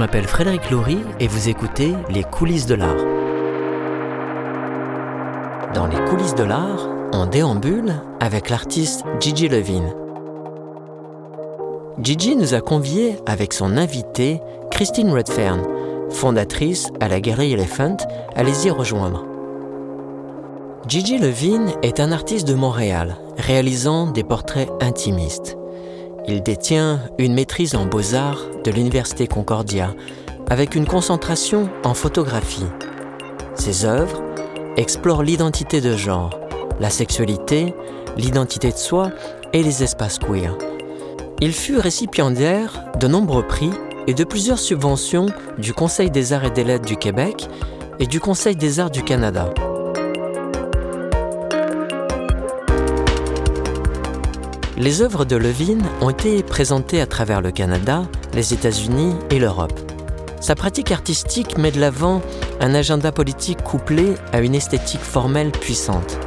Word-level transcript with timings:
je 0.00 0.06
m'appelle 0.06 0.26
Frédéric 0.26 0.70
Laurie 0.70 1.02
et 1.18 1.28
vous 1.28 1.50
écoutez 1.50 1.92
Les 2.08 2.24
coulisses 2.24 2.64
de 2.64 2.74
l'art. 2.74 2.96
Dans 5.74 5.86
Les 5.86 6.02
coulisses 6.08 6.34
de 6.34 6.42
l'art, 6.42 6.88
on 7.12 7.26
déambule 7.26 7.92
avec 8.18 8.48
l'artiste 8.48 9.04
Gigi 9.20 9.46
Levine. 9.48 9.92
Gigi 12.02 12.34
nous 12.34 12.54
a 12.54 12.62
conviés 12.62 13.18
avec 13.26 13.52
son 13.52 13.76
invitée 13.76 14.40
Christine 14.70 15.12
Redfern, 15.12 15.60
fondatrice 16.08 16.88
à 17.00 17.08
la 17.08 17.20
Galerie 17.20 17.52
Elephant. 17.52 17.98
Allez-y 18.34 18.70
rejoindre. 18.70 19.26
Gigi 20.88 21.18
Levine 21.18 21.72
est 21.82 22.00
un 22.00 22.10
artiste 22.10 22.48
de 22.48 22.54
Montréal, 22.54 23.16
réalisant 23.36 24.06
des 24.06 24.24
portraits 24.24 24.70
intimistes. 24.80 25.59
Il 26.32 26.44
détient 26.44 27.00
une 27.18 27.34
maîtrise 27.34 27.74
en 27.74 27.86
beaux-arts 27.86 28.46
de 28.62 28.70
l'Université 28.70 29.26
Concordia, 29.26 29.96
avec 30.48 30.76
une 30.76 30.86
concentration 30.86 31.68
en 31.82 31.92
photographie. 31.92 32.66
Ses 33.56 33.84
œuvres 33.84 34.22
explorent 34.76 35.24
l'identité 35.24 35.80
de 35.80 35.96
genre, 35.96 36.38
la 36.78 36.88
sexualité, 36.88 37.74
l'identité 38.16 38.70
de 38.70 38.76
soi 38.76 39.10
et 39.52 39.64
les 39.64 39.82
espaces 39.82 40.20
queer. 40.20 40.56
Il 41.40 41.52
fut 41.52 41.78
récipiendaire 41.78 42.84
de 43.00 43.08
nombreux 43.08 43.44
prix 43.44 43.72
et 44.06 44.14
de 44.14 44.22
plusieurs 44.22 44.60
subventions 44.60 45.26
du 45.58 45.74
Conseil 45.74 46.12
des 46.12 46.32
arts 46.32 46.44
et 46.44 46.50
des 46.50 46.62
lettres 46.62 46.86
du 46.86 46.96
Québec 46.96 47.48
et 47.98 48.06
du 48.06 48.20
Conseil 48.20 48.54
des 48.54 48.78
arts 48.78 48.92
du 48.92 49.02
Canada. 49.02 49.52
Les 54.80 55.02
œuvres 55.02 55.26
de 55.26 55.36
Levine 55.36 55.82
ont 56.00 56.08
été 56.08 56.42
présentées 56.42 57.02
à 57.02 57.06
travers 57.06 57.42
le 57.42 57.50
Canada, 57.50 58.04
les 58.32 58.54
États-Unis 58.54 59.14
et 59.28 59.38
l'Europe. 59.38 59.78
Sa 60.40 60.54
pratique 60.54 60.90
artistique 60.90 61.58
met 61.58 61.70
de 61.70 61.78
l'avant 61.78 62.22
un 62.60 62.74
agenda 62.74 63.12
politique 63.12 63.62
couplé 63.62 64.14
à 64.32 64.40
une 64.40 64.54
esthétique 64.54 65.02
formelle 65.02 65.50
puissante. 65.50 66.18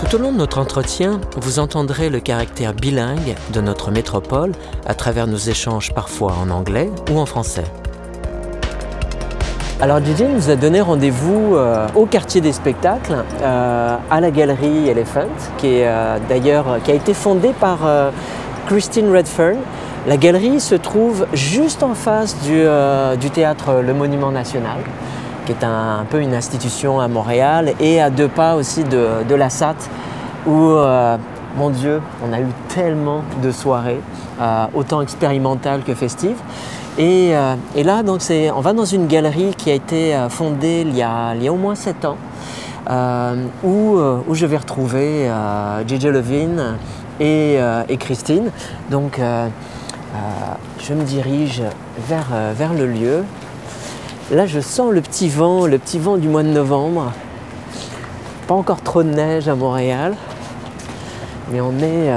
Tout 0.00 0.16
au 0.16 0.18
long 0.18 0.32
de 0.32 0.38
notre 0.38 0.58
entretien, 0.58 1.20
vous 1.36 1.60
entendrez 1.60 2.10
le 2.10 2.18
caractère 2.18 2.74
bilingue 2.74 3.36
de 3.52 3.60
notre 3.60 3.92
métropole 3.92 4.50
à 4.84 4.94
travers 4.94 5.28
nos 5.28 5.36
échanges 5.36 5.94
parfois 5.94 6.32
en 6.32 6.50
anglais 6.50 6.90
ou 7.12 7.20
en 7.20 7.26
français. 7.26 7.70
Alors 9.80 10.00
DJ 10.00 10.22
nous 10.22 10.50
a 10.50 10.56
donné 10.56 10.80
rendez-vous 10.80 11.54
euh, 11.54 11.86
au 11.94 12.06
quartier 12.06 12.40
des 12.40 12.50
spectacles, 12.50 13.14
euh, 13.40 13.96
à 14.10 14.20
la 14.20 14.32
galerie 14.32 14.88
Elephant, 14.88 15.28
qui 15.56 15.68
est 15.68 15.86
euh, 15.86 16.18
d'ailleurs 16.28 16.78
qui 16.82 16.90
a 16.90 16.94
été 16.94 17.14
fondée 17.14 17.52
par 17.60 17.78
Christine 18.66 19.08
Redfern. 19.14 19.58
La 20.08 20.16
galerie 20.16 20.58
se 20.58 20.74
trouve 20.74 21.28
juste 21.32 21.84
en 21.84 21.94
face 21.94 22.36
du, 22.42 23.30
théâtre 23.30 23.80
Le 23.80 23.94
Monument 23.94 24.32
National, 24.32 24.78
qui 25.46 25.52
est 25.52 25.62
un, 25.62 26.04
peu 26.10 26.20
une 26.20 26.34
institution 26.34 26.98
à 26.98 27.06
Montréal, 27.06 27.74
et 27.78 28.00
à 28.00 28.10
deux 28.10 28.28
pas 28.28 28.56
aussi 28.56 28.82
de, 28.82 29.34
la 29.34 29.48
SAT, 29.48 29.76
où 30.44 30.74
mon 31.56 31.70
Dieu, 31.70 32.00
on 32.28 32.32
a 32.32 32.40
eu 32.40 32.48
tellement 32.68 33.22
de 33.42 33.52
soirées, 33.52 34.00
autant 34.74 35.02
expérimentales 35.02 35.82
que 35.84 35.94
festives. 35.94 36.40
Euh, 36.98 37.54
et, 37.76 37.84
là, 37.84 38.02
donc, 38.02 38.20
on 38.30 38.60
va 38.60 38.72
dans 38.72 38.84
une 38.84 39.06
galerie 39.06 39.54
qui 39.56 39.70
a 39.70 39.74
été 39.74 40.14
euh, 40.14 40.28
fondée 40.28 40.84
il 40.86 40.96
y 40.96 41.02
a, 41.02 41.34
au 41.50 41.56
moins 41.56 41.76
7 41.76 42.04
ans, 42.04 42.16
euh, 42.90 43.36
où, 43.62 44.34
je 44.34 44.46
vais 44.46 44.56
retrouver 44.56 45.30
JJ 45.86 46.06
Levine 46.06 46.76
et, 47.20 47.58
Christine. 47.98 48.50
Donc, 48.90 49.20
je 50.80 50.94
me 50.94 51.02
dirige 51.04 51.62
vers, 52.08 52.28
vers 52.54 52.74
le 52.74 52.86
lieu. 52.86 53.24
Là, 54.30 54.46
je 54.46 54.60
sens 54.60 54.92
le 54.92 55.00
petit 55.00 55.28
vent, 55.28 55.66
le 55.66 55.78
petit 55.78 55.98
vent 55.98 56.16
du 56.16 56.28
mois 56.28 56.42
de 56.42 56.48
novembre. 56.48 57.12
Pas 58.46 58.54
encore 58.54 58.80
trop 58.80 59.02
de 59.02 59.10
neige 59.10 59.46
à 59.48 59.54
Montréal, 59.54 60.16
mais 61.52 61.60
on 61.60 61.78
est, 61.78 62.10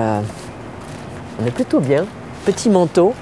on 1.42 1.46
est 1.46 1.52
plutôt 1.52 1.80
bien. 1.80 2.06
Petit 2.46 2.70
manteau, 2.70 3.14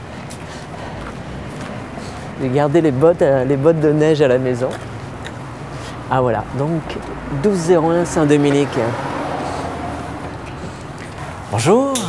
j'ai 2.42 2.50
gardé 2.50 2.80
les 2.82 2.92
bottes, 2.92 3.22
euh, 3.22 3.44
les 3.44 3.58
bottes 3.58 3.80
de 3.82 3.92
neige 3.92 4.22
à 4.22 4.28
la 4.28 4.38
maison. 4.38 4.70
Ah 6.10 6.22
voilà, 6.22 6.44
donc 6.58 6.82
1201 7.44 8.06
Saint-Dominique. 8.06 8.68
Bonjour. 11.52 11.94
Bonjour, 11.94 12.06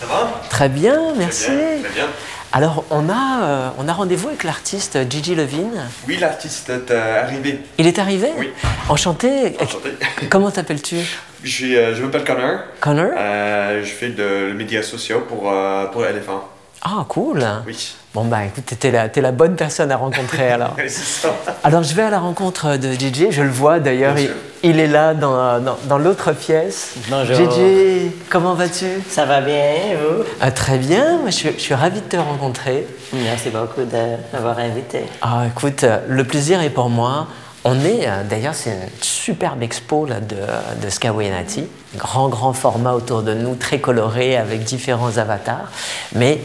ça 0.00 0.06
va? 0.06 0.40
Très 0.48 0.68
bien, 0.68 0.98
merci. 1.16 1.46
Très 1.46 1.90
bien, 1.94 2.06
Alors, 2.52 2.84
on 2.90 3.08
a, 3.08 3.42
euh, 3.42 3.68
on 3.78 3.88
a 3.88 3.92
rendez-vous 3.92 4.28
avec 4.28 4.44
l'artiste 4.44 4.98
Gigi 5.10 5.34
Levine. 5.34 5.88
Oui, 6.06 6.16
l'artiste 6.18 6.70
est 6.70 6.90
euh, 6.90 7.22
arrivé. 7.24 7.60
Il 7.78 7.86
est 7.86 7.98
arrivé? 7.98 8.28
Oui. 8.38 8.50
Enchanté. 8.88 9.56
Enchanté. 9.60 9.90
Comment 10.30 10.50
t'appelles-tu? 10.50 10.96
Je, 11.42 11.94
je 11.94 12.02
m'appelle 12.02 12.24
Connor. 12.24 12.60
Connor? 12.80 13.10
Je 13.16 13.90
fais 13.90 14.10
de 14.10 14.52
médias 14.52 14.82
sociaux 14.82 15.24
pour, 15.28 15.52
pour 15.92 16.06
Elephant. 16.06 16.51
Ah, 16.84 17.04
cool. 17.08 17.44
Oui. 17.66 17.94
Bon, 18.12 18.24
bah 18.24 18.44
écoute, 18.44 18.64
t'es 18.78 18.90
la, 18.90 19.08
la 19.14 19.32
bonne 19.32 19.54
personne 19.54 19.90
à 19.92 19.96
rencontrer 19.96 20.48
alors. 20.52 20.76
ça. 20.88 21.28
Alors, 21.62 21.82
je 21.82 21.94
vais 21.94 22.02
à 22.02 22.10
la 22.10 22.18
rencontre 22.18 22.76
de 22.76 22.92
JJ, 22.92 23.30
je 23.30 23.42
le 23.42 23.50
vois 23.50 23.78
d'ailleurs, 23.78 24.16
il, 24.64 24.80
est 24.80 24.86
là 24.88 25.14
dans, 25.14 25.60
dans, 25.60 25.98
l'autre 25.98 26.32
pièce. 26.32 26.94
Bonjour. 27.08 27.36
JJ, 27.36 28.10
comment 28.28 28.54
vas-tu? 28.54 28.86
Ça 29.08 29.24
va 29.24 29.40
bien, 29.40 29.72
vous? 29.94 30.24
Ah, 30.40 30.50
Très 30.50 30.78
bien, 30.78 31.20
je, 31.26 31.50
je, 31.56 31.58
suis 31.58 31.74
ravi 31.74 32.00
de 32.00 32.06
te 32.06 32.16
rencontrer. 32.16 32.86
Merci 33.12 33.50
beaucoup 33.50 33.82
de 33.82 34.16
m'avoir 34.32 34.58
invité. 34.58 35.04
Ah, 35.22 35.44
écoute, 35.48 35.84
le 36.08 36.24
plaisir 36.24 36.60
est 36.62 36.70
pour 36.70 36.90
moi. 36.90 37.28
On 37.64 37.78
est, 37.84 38.08
euh, 38.08 38.24
d'ailleurs, 38.28 38.54
c'est 38.54 38.70
une 38.70 38.88
superbe 39.00 39.62
expo 39.62 40.04
là, 40.04 40.18
de, 40.18 40.36
de 40.84 40.90
Skawenati, 40.90 41.68
grand, 41.96 42.28
grand 42.28 42.52
format 42.52 42.92
autour 42.92 43.22
de 43.22 43.34
nous, 43.34 43.54
très 43.54 43.78
coloré, 43.78 44.36
avec 44.36 44.64
différents 44.64 45.16
avatars. 45.16 45.70
Mais 46.16 46.40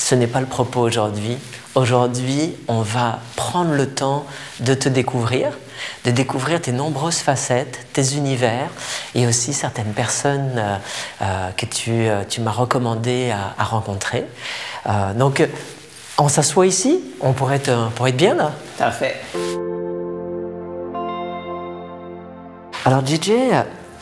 ce 0.00 0.14
n'est 0.14 0.26
pas 0.26 0.40
le 0.40 0.46
propos 0.46 0.80
aujourd'hui. 0.80 1.36
Aujourd'hui, 1.74 2.56
on 2.68 2.80
va 2.80 3.20
prendre 3.36 3.74
le 3.74 3.88
temps 3.88 4.26
de 4.60 4.72
te 4.74 4.88
découvrir, 4.88 5.52
de 6.04 6.10
découvrir 6.10 6.60
tes 6.60 6.72
nombreuses 6.72 7.18
facettes, 7.18 7.86
tes 7.92 8.14
univers 8.14 8.70
et 9.14 9.26
aussi 9.26 9.52
certaines 9.52 9.92
personnes 9.92 10.54
euh, 10.56 10.76
euh, 11.22 11.50
que 11.50 11.66
tu, 11.66 11.90
euh, 11.90 12.24
tu 12.28 12.40
m'as 12.40 12.50
recommandé 12.50 13.30
à, 13.30 13.62
rencontrer. 13.62 14.24
donc, 15.14 15.46
on 16.18 16.28
s'assoit 16.28 16.66
ici, 16.66 17.00
on 17.20 17.32
pourrait 17.32 17.56
être, 17.56 17.90
pourrait 17.94 18.10
être 18.10 18.16
bien 18.16 18.34
là. 18.34 18.52
Parfait. 18.78 19.20
Alors, 22.84 23.06
DJ, 23.06 23.32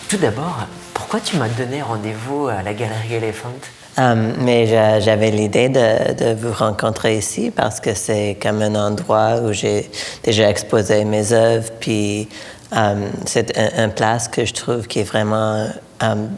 tout 0.09 0.17
d'abord, 0.17 0.59
pourquoi 0.95 1.21
tu 1.21 1.37
m'as 1.37 1.49
donné 1.49 1.83
rendez-vous 1.83 2.47
à 2.47 2.63
la 2.63 2.73
Galerie 2.73 3.15
Elephant? 3.15 3.53
Um, 3.99 4.35
mais 4.45 5.01
j'avais 5.01 5.33
l'idée 5.33 5.69
de, 5.69 6.35
vous 6.35 6.53
rencontrer 6.53 7.19
ici 7.19 7.51
parce 7.51 7.81
que 7.81 7.95
c'est 7.95 8.39
comme 8.41 8.63
un 8.63 8.77
endroit 8.77 9.41
où 9.43 9.53
j'ai 9.53 9.91
déjà 10.23 10.49
exposé 10.49 11.05
mes 11.05 11.33
œuvres, 11.33 11.71
puis 11.81 12.29
um, 12.71 13.09
c'est 13.27 13.59
une 13.77 13.91
place 13.91 14.29
que 14.29 14.45
je 14.45 14.55
trouve 14.55 14.87
qui 14.87 15.01
est 15.01 15.05
vraiment 15.05 15.67
um, 16.01 16.31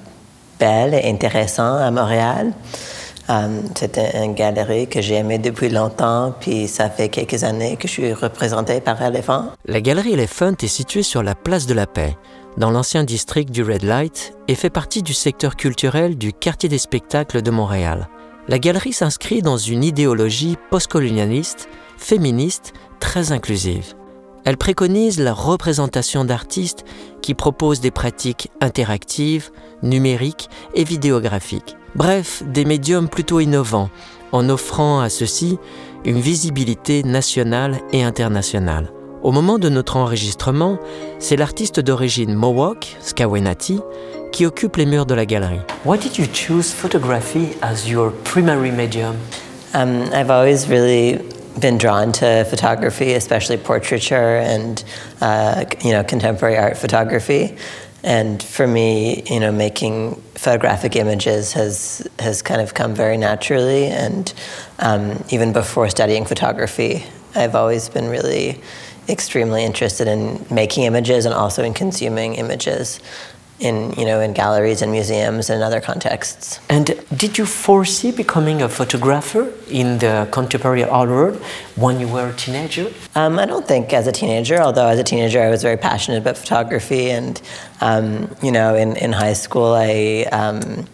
belle 0.58 0.94
et 0.94 1.10
intéressante 1.10 1.82
à 1.82 1.90
Montréal. 1.90 2.52
c'est 3.74 3.98
une, 4.14 4.34
galerie 4.34 4.88
que 4.88 5.02
j'ai 5.02 5.16
aimée 5.16 5.38
depuis 5.38 5.68
longtemps, 5.68 6.32
puis 6.40 6.66
ça 6.66 6.88
fait 6.88 7.10
quelques 7.10 7.44
années 7.44 7.76
que 7.76 7.86
je 7.86 7.92
suis 7.92 8.12
représentée 8.14 8.80
par 8.80 9.02
Elephant. 9.02 9.50
La 9.66 9.82
galerie 9.82 10.14
Elephant 10.14 10.54
est 10.62 10.66
située 10.66 11.02
sur 11.02 11.22
la 11.22 11.34
place 11.34 11.66
de 11.66 11.74
la 11.74 11.86
Paix 11.86 12.16
dans 12.56 12.70
l'ancien 12.70 13.04
district 13.04 13.50
du 13.50 13.62
Red 13.62 13.82
Light 13.82 14.34
et 14.48 14.54
fait 14.54 14.70
partie 14.70 15.02
du 15.02 15.14
secteur 15.14 15.56
culturel 15.56 16.16
du 16.16 16.32
quartier 16.32 16.68
des 16.68 16.78
spectacles 16.78 17.42
de 17.42 17.50
Montréal. 17.50 18.08
La 18.48 18.58
galerie 18.58 18.92
s'inscrit 18.92 19.42
dans 19.42 19.56
une 19.56 19.84
idéologie 19.84 20.56
postcolonialiste, 20.70 21.68
féministe, 21.96 22.72
très 22.98 23.32
inclusive. 23.32 23.94
Elle 24.44 24.56
préconise 24.56 25.20
la 25.20 25.34
représentation 25.34 26.24
d'artistes 26.24 26.84
qui 27.22 27.34
proposent 27.34 27.80
des 27.80 27.90
pratiques 27.90 28.50
interactives, 28.60 29.50
numériques 29.82 30.48
et 30.74 30.84
vidéographiques. 30.84 31.76
Bref, 31.94 32.42
des 32.46 32.64
médiums 32.64 33.08
plutôt 33.08 33.40
innovants, 33.40 33.90
en 34.32 34.48
offrant 34.48 35.00
à 35.00 35.08
ceux-ci 35.08 35.58
une 36.04 36.20
visibilité 36.20 37.02
nationale 37.02 37.80
et 37.92 38.02
internationale. 38.02 38.90
Au 39.22 39.32
moment 39.32 39.58
de 39.58 39.68
notre 39.68 39.98
enregistrement, 39.98 40.78
c'est 41.18 41.36
l'artiste 41.36 41.78
d'origine 41.78 42.34
Mohawk, 42.34 42.96
Skawenati, 43.02 43.80
qui 44.32 44.46
occupe 44.46 44.76
les 44.76 44.86
murs 44.86 45.04
de 45.04 45.14
la 45.14 45.26
galerie. 45.26 45.60
Why 45.84 45.98
did 45.98 46.16
you 46.16 46.26
choose 46.32 46.72
photography 46.72 47.50
as 47.60 47.86
your 47.86 48.12
primary 48.24 48.70
medium? 48.70 49.16
Um, 49.74 50.08
I've 50.14 50.30
always 50.30 50.70
really 50.70 51.20
been 51.60 51.76
drawn 51.76 52.12
to 52.12 52.44
photography, 52.44 53.12
especially 53.12 53.58
portraiture 53.58 54.38
and 54.38 54.82
uh, 55.20 55.66
you 55.84 55.92
know 55.92 56.02
contemporary 56.02 56.56
art 56.56 56.78
photography. 56.78 57.54
And 58.02 58.42
for 58.42 58.66
me, 58.66 59.22
you 59.28 59.40
know, 59.40 59.52
making 59.52 60.14
photographic 60.34 60.96
images 60.96 61.52
has 61.52 62.08
has 62.18 62.40
kind 62.40 62.62
of 62.62 62.72
come 62.72 62.94
very 62.94 63.18
naturally. 63.18 63.84
And 63.84 64.32
um, 64.78 65.22
even 65.28 65.52
before 65.52 65.90
studying 65.90 66.24
photography, 66.24 67.04
I've 67.34 67.54
always 67.54 67.90
been 67.90 68.08
really 68.08 68.58
extremely 69.10 69.64
interested 69.64 70.08
in 70.08 70.44
making 70.50 70.84
images 70.84 71.26
and 71.26 71.34
also 71.34 71.62
in 71.62 71.74
consuming 71.74 72.34
images 72.34 73.00
in 73.60 73.92
you 73.92 74.04
know 74.04 74.20
in 74.20 74.32
galleries 74.32 74.82
and 74.82 74.90
museums 74.90 75.50
and 75.50 75.62
other 75.62 75.80
contexts. 75.80 76.60
And 76.68 76.86
did 77.14 77.38
you 77.38 77.46
foresee 77.46 78.10
becoming 78.10 78.62
a 78.62 78.68
photographer 78.68 79.52
in 79.68 79.98
the 79.98 80.28
contemporary 80.32 80.84
art 80.84 81.08
world 81.08 81.36
when 81.76 82.00
you 82.00 82.08
were 82.08 82.30
a 82.30 82.32
teenager? 82.32 82.90
Um, 83.14 83.38
I 83.38 83.46
don't 83.46 83.68
think 83.68 83.92
as 83.92 84.06
a 84.06 84.12
teenager, 84.12 84.58
although 84.60 84.86
as 84.86 84.98
a 84.98 85.04
teenager 85.04 85.40
I 85.42 85.50
was 85.50 85.62
very 85.62 85.76
passionate 85.76 86.18
about 86.18 86.38
photography, 86.38 87.10
and 87.10 87.40
um, 87.80 88.34
you 88.42 88.50
know 88.50 88.74
in 88.74 88.96
in 88.96 89.12
high 89.12 89.34
school 89.34 89.74
I. 89.74 90.26
Um, 90.32 90.86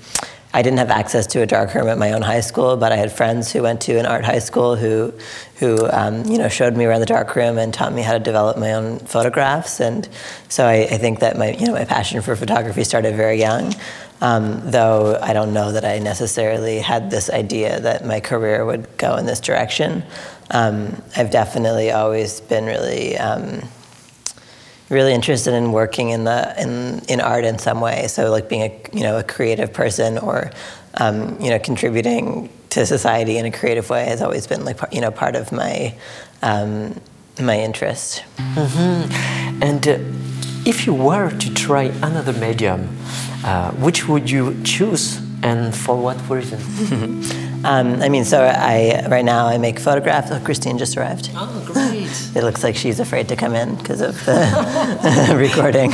I 0.56 0.62
didn't 0.62 0.78
have 0.78 0.88
access 0.88 1.26
to 1.28 1.42
a 1.42 1.46
darkroom 1.46 1.86
at 1.86 1.98
my 1.98 2.12
own 2.12 2.22
high 2.22 2.40
school, 2.40 2.78
but 2.78 2.90
I 2.90 2.96
had 2.96 3.12
friends 3.12 3.52
who 3.52 3.64
went 3.64 3.82
to 3.82 3.98
an 3.98 4.06
art 4.06 4.24
high 4.24 4.38
school 4.38 4.74
who, 4.74 5.12
who 5.56 5.86
um, 5.90 6.24
you 6.24 6.38
know, 6.38 6.48
showed 6.48 6.74
me 6.74 6.86
around 6.86 7.00
the 7.00 7.06
darkroom 7.06 7.58
and 7.58 7.74
taught 7.74 7.92
me 7.92 8.00
how 8.00 8.14
to 8.14 8.18
develop 8.18 8.56
my 8.56 8.72
own 8.72 8.98
photographs. 9.00 9.80
And 9.80 10.08
so 10.48 10.64
I, 10.64 10.84
I 10.84 10.96
think 10.96 11.20
that 11.20 11.36
my, 11.36 11.52
you 11.52 11.66
know, 11.66 11.74
my 11.74 11.84
passion 11.84 12.22
for 12.22 12.34
photography 12.36 12.84
started 12.84 13.14
very 13.16 13.38
young. 13.38 13.74
Um, 14.22 14.62
though 14.70 15.18
I 15.20 15.34
don't 15.34 15.52
know 15.52 15.72
that 15.72 15.84
I 15.84 15.98
necessarily 15.98 16.78
had 16.78 17.10
this 17.10 17.28
idea 17.28 17.78
that 17.80 18.06
my 18.06 18.20
career 18.20 18.64
would 18.64 18.96
go 18.96 19.16
in 19.16 19.26
this 19.26 19.40
direction. 19.40 20.04
Um, 20.52 21.02
I've 21.18 21.30
definitely 21.30 21.90
always 21.90 22.40
been 22.40 22.64
really 22.64 23.18
um, 23.18 23.68
really 24.88 25.12
interested 25.12 25.54
in 25.54 25.72
working 25.72 26.10
in 26.10 26.24
the 26.24 26.54
in, 26.60 27.00
in 27.08 27.20
art 27.20 27.44
in 27.44 27.58
some 27.58 27.80
way. 27.80 28.06
So 28.08 28.30
like 28.30 28.48
being 28.48 28.62
a 28.62 28.80
you 28.92 29.02
know 29.02 29.18
a 29.18 29.22
creative 29.22 29.72
person 29.72 30.18
or 30.18 30.50
um, 30.94 31.40
you 31.40 31.50
know 31.50 31.58
contributing 31.58 32.48
to 32.70 32.86
society 32.86 33.38
in 33.38 33.46
a 33.46 33.50
creative 33.50 33.90
way 33.90 34.04
has 34.04 34.22
always 34.22 34.46
been 34.46 34.64
like 34.64 34.78
you 34.92 35.00
know 35.00 35.10
part 35.10 35.36
of 35.36 35.52
my 35.52 35.94
um, 36.42 37.00
my 37.40 37.58
interest. 37.58 38.24
Mm-hmm. 38.36 39.62
And 39.62 39.88
uh, 39.88 39.98
if 40.64 40.86
you 40.86 40.94
were 40.94 41.30
to 41.30 41.54
try 41.54 41.84
another 42.02 42.32
medium, 42.32 42.96
uh, 43.44 43.72
which 43.72 44.08
would 44.08 44.30
you 44.30 44.56
choose 44.64 45.20
and 45.42 45.74
for 45.74 45.96
what 45.96 46.16
reason? 46.28 47.22
um, 47.66 48.00
I 48.00 48.08
mean, 48.08 48.24
so 48.24 48.44
I 48.44 49.06
right 49.08 49.24
now 49.24 49.46
I 49.46 49.58
make 49.58 49.80
photographs. 49.80 50.30
Oh, 50.30 50.40
Christine 50.44 50.78
just 50.78 50.96
arrived. 50.96 51.30
Oh, 51.34 51.64
great! 51.66 52.06
it 52.36 52.44
looks 52.44 52.62
like 52.62 52.76
she's 52.76 53.00
afraid 53.00 53.28
to 53.28 53.36
come 53.36 53.54
in 53.54 53.74
because 53.74 54.00
of 54.00 54.14
the 54.24 55.34
recording. 55.36 55.92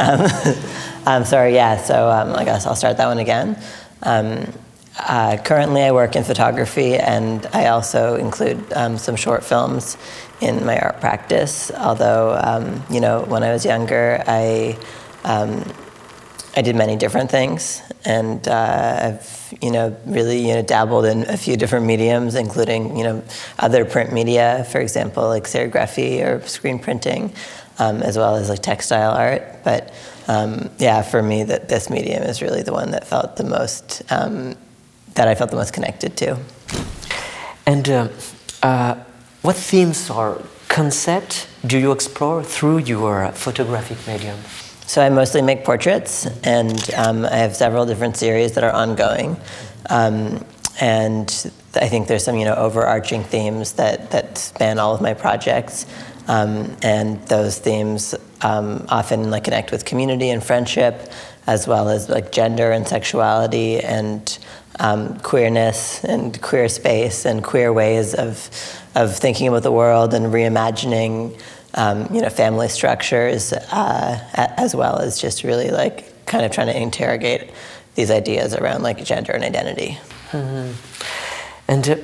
Um, 0.00 1.06
I'm 1.06 1.24
sorry. 1.34 1.54
Yeah. 1.54 1.76
So 1.76 2.10
um, 2.10 2.34
I 2.34 2.44
guess 2.44 2.66
I'll 2.66 2.74
start 2.74 2.96
that 2.96 3.06
one 3.06 3.18
again. 3.18 3.56
Um, 4.02 4.52
uh, 4.98 5.36
currently, 5.44 5.82
I 5.82 5.92
work 5.92 6.16
in 6.16 6.24
photography, 6.24 6.96
and 6.96 7.46
I 7.52 7.66
also 7.68 8.16
include 8.16 8.72
um, 8.72 8.98
some 8.98 9.16
short 9.16 9.44
films 9.44 9.96
in 10.40 10.64
my 10.66 10.78
art 10.78 11.00
practice. 11.00 11.70
Although, 11.70 12.38
um, 12.42 12.82
you 12.90 13.00
know, 13.00 13.22
when 13.22 13.42
I 13.42 13.52
was 13.52 13.64
younger, 13.64 14.22
I 14.26 14.78
um, 15.24 15.64
I 16.56 16.62
did 16.62 16.76
many 16.76 16.96
different 16.96 17.30
things, 17.30 17.82
and 18.04 18.46
uh, 18.46 19.00
I've 19.02 19.54
you 19.60 19.72
know 19.72 19.96
really 20.06 20.46
you 20.46 20.54
know 20.54 20.62
dabbled 20.62 21.04
in 21.04 21.28
a 21.28 21.36
few 21.36 21.56
different 21.56 21.84
mediums, 21.86 22.36
including 22.36 22.96
you 22.96 23.04
know 23.04 23.24
other 23.58 23.84
print 23.84 24.12
media, 24.12 24.64
for 24.70 24.80
example, 24.80 25.26
like 25.26 25.44
serigraphy 25.44 26.24
or 26.24 26.46
screen 26.46 26.78
printing, 26.78 27.32
um, 27.78 28.02
as 28.02 28.16
well 28.16 28.36
as 28.36 28.48
like 28.48 28.62
textile 28.62 29.12
art. 29.12 29.42
But 29.64 29.92
um, 30.28 30.70
yeah, 30.78 31.02
for 31.02 31.22
me, 31.22 31.42
that 31.42 31.68
this 31.68 31.90
medium 31.90 32.22
is 32.22 32.40
really 32.40 32.62
the 32.62 32.72
one 32.72 32.92
that 32.92 33.06
felt 33.06 33.36
the 33.36 33.44
most 33.44 34.02
um, 34.10 34.54
that 35.14 35.26
I 35.26 35.34
felt 35.34 35.50
the 35.50 35.56
most 35.56 35.72
connected 35.72 36.16
to. 36.18 36.38
And 37.66 37.88
uh, 37.88 38.08
uh, 38.62 38.94
what 39.42 39.56
themes 39.56 40.08
or 40.08 40.42
concept 40.68 41.48
do 41.66 41.78
you 41.78 41.92
explore 41.92 42.42
through 42.42 42.78
your 42.78 43.32
photographic 43.32 43.98
medium? 44.06 44.38
So 44.86 45.02
I 45.02 45.08
mostly 45.08 45.40
make 45.40 45.64
portraits, 45.64 46.26
and 46.44 46.78
um, 46.94 47.24
I 47.24 47.36
have 47.36 47.56
several 47.56 47.86
different 47.86 48.16
series 48.16 48.52
that 48.52 48.64
are 48.64 48.72
ongoing. 48.72 49.36
Um, 49.88 50.44
and 50.80 51.52
I 51.74 51.88
think 51.88 52.06
there's 52.06 52.24
some, 52.24 52.36
you 52.36 52.44
know, 52.44 52.54
overarching 52.54 53.22
themes 53.24 53.72
that, 53.72 54.10
that 54.10 54.36
span 54.36 54.78
all 54.78 54.94
of 54.94 55.00
my 55.00 55.14
projects. 55.14 55.86
Um, 56.28 56.76
and 56.82 57.20
those 57.28 57.58
themes 57.58 58.14
um, 58.42 58.84
often 58.88 59.30
like 59.30 59.44
connect 59.44 59.72
with 59.72 59.84
community 59.84 60.30
and 60.30 60.44
friendship, 60.44 61.10
as 61.46 61.66
well 61.66 61.88
as 61.88 62.08
like 62.08 62.30
gender 62.30 62.70
and 62.70 62.86
sexuality 62.86 63.80
and 63.80 64.38
um, 64.80 65.18
queerness 65.20 66.04
and 66.04 66.40
queer 66.42 66.68
space 66.68 67.24
and 67.24 67.42
queer 67.42 67.72
ways 67.72 68.14
of, 68.14 68.50
of 68.94 69.16
thinking 69.16 69.48
about 69.48 69.62
the 69.62 69.72
world 69.72 70.12
and 70.14 70.26
reimagining 70.26 71.40
um, 71.74 72.12
you 72.14 72.20
know, 72.20 72.30
family 72.30 72.68
structures, 72.68 73.52
uh, 73.52 74.18
as 74.56 74.74
well 74.74 74.98
as 74.98 75.20
just 75.20 75.44
really 75.44 75.70
like 75.70 76.24
kind 76.26 76.44
of 76.44 76.50
trying 76.50 76.68
to 76.68 76.80
interrogate 76.80 77.50
these 77.94 78.10
ideas 78.10 78.54
around 78.54 78.82
like 78.82 79.04
gender 79.04 79.32
and 79.32 79.44
identity. 79.44 79.98
Mm-hmm. 80.30 80.72
And 81.68 81.88
uh, 81.88 81.96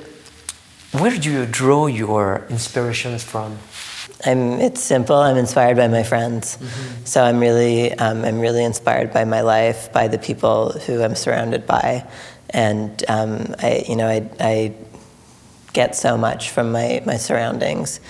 where 0.98 1.16
do 1.16 1.30
you 1.30 1.46
draw 1.46 1.86
your 1.86 2.46
inspirations 2.50 3.22
from? 3.22 3.58
I'm, 4.26 4.60
it's 4.60 4.82
simple. 4.82 5.16
I'm 5.16 5.36
inspired 5.36 5.76
by 5.76 5.88
my 5.88 6.02
friends. 6.02 6.56
Mm-hmm. 6.56 7.04
So 7.04 7.24
I'm 7.24 7.40
really, 7.40 7.92
um, 7.94 8.24
I'm 8.24 8.40
really 8.40 8.64
inspired 8.64 9.12
by 9.12 9.24
my 9.24 9.40
life, 9.40 9.92
by 9.92 10.08
the 10.08 10.18
people 10.18 10.72
who 10.72 11.02
I'm 11.02 11.14
surrounded 11.14 11.66
by, 11.66 12.06
and 12.50 13.02
um, 13.08 13.54
I, 13.60 13.84
you 13.88 13.96
know, 13.96 14.08
I, 14.08 14.28
I 14.40 14.74
get 15.72 15.94
so 15.94 16.16
much 16.16 16.50
from 16.50 16.72
my, 16.72 17.02
my 17.06 17.16
surroundings 17.16 18.00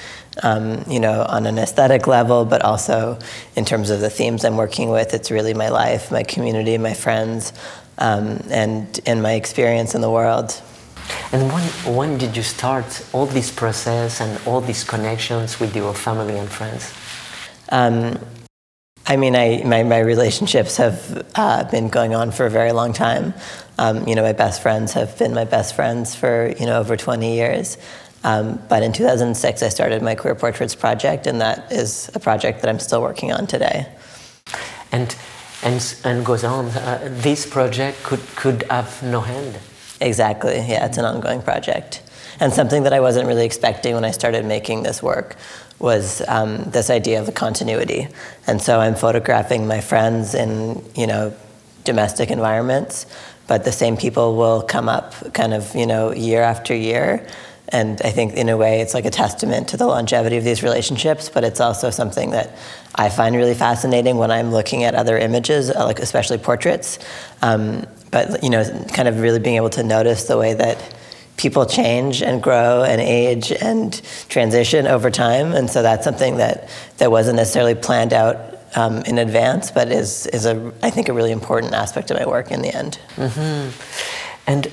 um, 0.43 0.85
you 0.89 1.01
know, 1.01 1.25
on 1.29 1.47
an 1.47 1.59
aesthetic 1.59 2.07
level, 2.07 2.45
but 2.45 2.63
also 2.63 3.19
in 3.57 3.65
terms 3.65 3.91
of 3.91 4.01
the 4.01 4.11
themes 4.11 4.45
I'm 4.45 4.57
working 4.57 4.91
with. 4.91 5.15
It's 5.15 5.31
really 5.31 5.55
my 5.55 5.69
life, 5.69 6.11
my 6.11 6.23
community, 6.23 6.79
my 6.79 6.95
friends, 6.95 7.53
um, 7.99 8.43
and, 8.51 9.01
and 9.07 9.23
my 9.23 9.33
experience 9.33 9.95
in 9.95 10.01
the 10.01 10.11
world. 10.11 10.61
And 11.33 11.53
when, 11.53 11.97
when 11.97 12.19
did 12.19 12.37
you 12.37 12.43
start 12.43 13.05
all 13.13 13.27
this 13.27 13.51
process 13.51 14.21
and 14.21 14.41
all 14.47 14.61
these 14.61 14.85
connections 14.85 15.59
with 15.59 15.75
your 15.75 15.93
family 15.95 16.39
and 16.39 16.49
friends? 16.49 16.93
Um, 17.71 18.19
I 19.07 19.17
mean, 19.17 19.35
I, 19.35 19.63
my, 19.65 19.83
my 19.83 19.99
relationships 19.99 20.77
have 20.77 21.27
uh, 21.35 21.65
been 21.65 21.89
going 21.89 22.15
on 22.15 22.31
for 22.31 22.47
a 22.47 22.51
very 22.51 22.71
long 22.71 22.93
time. 22.93 23.35
Um, 23.81 24.07
you 24.07 24.15
know, 24.15 24.23
my 24.23 24.35
best 24.35 24.61
friends 24.61 24.93
have 24.93 25.19
been 25.19 25.33
my 25.33 25.47
best 25.47 25.75
friends 25.75 26.15
for, 26.15 26.55
you 26.61 26.67
know, 26.67 26.79
over 26.79 26.99
20 26.99 27.35
years. 27.35 27.79
Um, 28.23 28.61
but 28.69 28.83
in 28.83 28.93
2006, 28.93 29.63
I 29.63 29.69
started 29.71 30.03
my 30.03 30.15
Queer 30.15 30.35
Portraits 30.35 30.75
project, 30.75 31.27
and 31.27 31.41
that 31.41 31.73
is 31.73 32.11
a 32.15 32.21
project 32.21 32.61
that 32.61 32.69
I'm 32.69 32.79
still 32.79 33.01
working 33.01 33.33
on 33.33 33.47
today. 33.47 33.87
And 34.93 35.17
and 35.63 35.97
and 36.05 36.27
goes 36.27 36.45
on. 36.45 36.67
Uh, 36.67 37.09
this 37.23 37.47
project 37.47 38.03
could 38.03 38.21
could 38.37 38.65
have 38.65 39.03
no 39.03 39.23
end. 39.25 39.59
Exactly. 40.01 40.57
Yeah, 40.57 40.85
it's 40.85 40.99
an 40.99 41.07
ongoing 41.07 41.41
project, 41.41 42.03
and 42.39 42.53
something 42.53 42.83
that 42.83 42.93
I 42.93 43.01
wasn't 43.01 43.27
really 43.29 43.47
expecting 43.47 43.95
when 43.95 44.05
I 44.05 44.11
started 44.11 44.45
making 44.45 44.83
this 44.83 45.03
work 45.03 45.37
was 45.79 46.23
um, 46.29 46.65
this 46.65 46.91
idea 46.91 47.21
of 47.23 47.29
a 47.29 47.33
continuity. 47.33 48.09
And 48.47 48.61
so 48.61 48.81
I'm 48.81 48.95
photographing 48.95 49.67
my 49.67 49.81
friends 49.81 50.35
in 50.35 50.85
you 50.95 51.07
know 51.07 51.33
domestic 51.85 52.31
environments, 52.31 53.07
but 53.51 53.65
the 53.65 53.73
same 53.73 53.97
people 53.97 54.37
will 54.37 54.63
come 54.63 54.89
up 54.89 55.09
kind 55.35 55.53
of 55.53 55.63
you 55.75 55.87
know 55.87 56.13
year 56.13 56.43
after 56.43 56.75
year 56.75 57.27
and 57.73 58.03
I 58.03 58.11
think, 58.11 58.35
in 58.35 58.49
a 58.49 58.57
way, 58.57 58.81
it's 58.81 58.95
like 58.95 59.05
a 59.05 59.11
testament 59.11 59.69
to 59.69 59.77
the 59.77 59.87
longevity 59.87 60.37
of 60.37 60.45
these 60.45 60.63
relationships, 60.63 61.29
but 61.29 61.45
it's 61.45 61.61
also 61.61 61.91
something 61.91 62.31
that 62.31 62.57
I 62.97 63.09
find 63.09 63.37
really 63.37 63.55
fascinating 63.55 64.17
when 64.17 64.31
I'm 64.31 64.51
looking 64.51 64.83
at 64.83 64.97
other 64.97 65.17
images, 65.17 65.71
uh, 65.71 65.85
like 65.85 66.01
especially 66.01 66.39
portraits. 66.39 66.99
Um, 67.43 67.87
but, 68.11 68.43
you 68.43 68.51
know, 68.51 68.65
kind 68.93 69.07
of 69.07 69.21
really 69.21 69.39
being 69.39 69.55
able 69.55 69.71
to 69.71 69.85
notice 69.85 70.25
the 70.25 70.37
way 70.37 70.55
that 70.55 70.97
people 71.37 71.65
change 71.65 72.23
and 72.23 72.43
grow 72.43 72.83
and 72.83 73.01
age 73.01 73.53
and 73.53 74.03
transition 74.29 74.89
over 74.89 75.09
time. 75.09 75.53
And 75.53 75.71
so 75.71 75.81
that's 75.81 76.03
something 76.03 76.39
that, 76.39 76.69
that 76.99 77.13
wasn't 77.13 77.37
necessarily 77.37 77.77
planned 77.77 78.13
out 78.13 78.60
um, 78.77 79.03
in 79.03 79.19
advance, 79.19 79.71
but 79.71 79.91
is, 79.91 80.27
is 80.29 80.47
a, 80.47 80.73
I 80.83 80.91
think, 80.91 81.09
a 81.09 81.13
really 81.13 81.33
important 81.33 81.75
aspect 81.75 82.11
of 82.11 82.19
my 82.19 82.27
work 82.27 82.51
in 82.51 82.63
the 82.63 82.75
end. 82.75 82.99
Mm-hmm. 83.17 83.71
And 84.47 84.67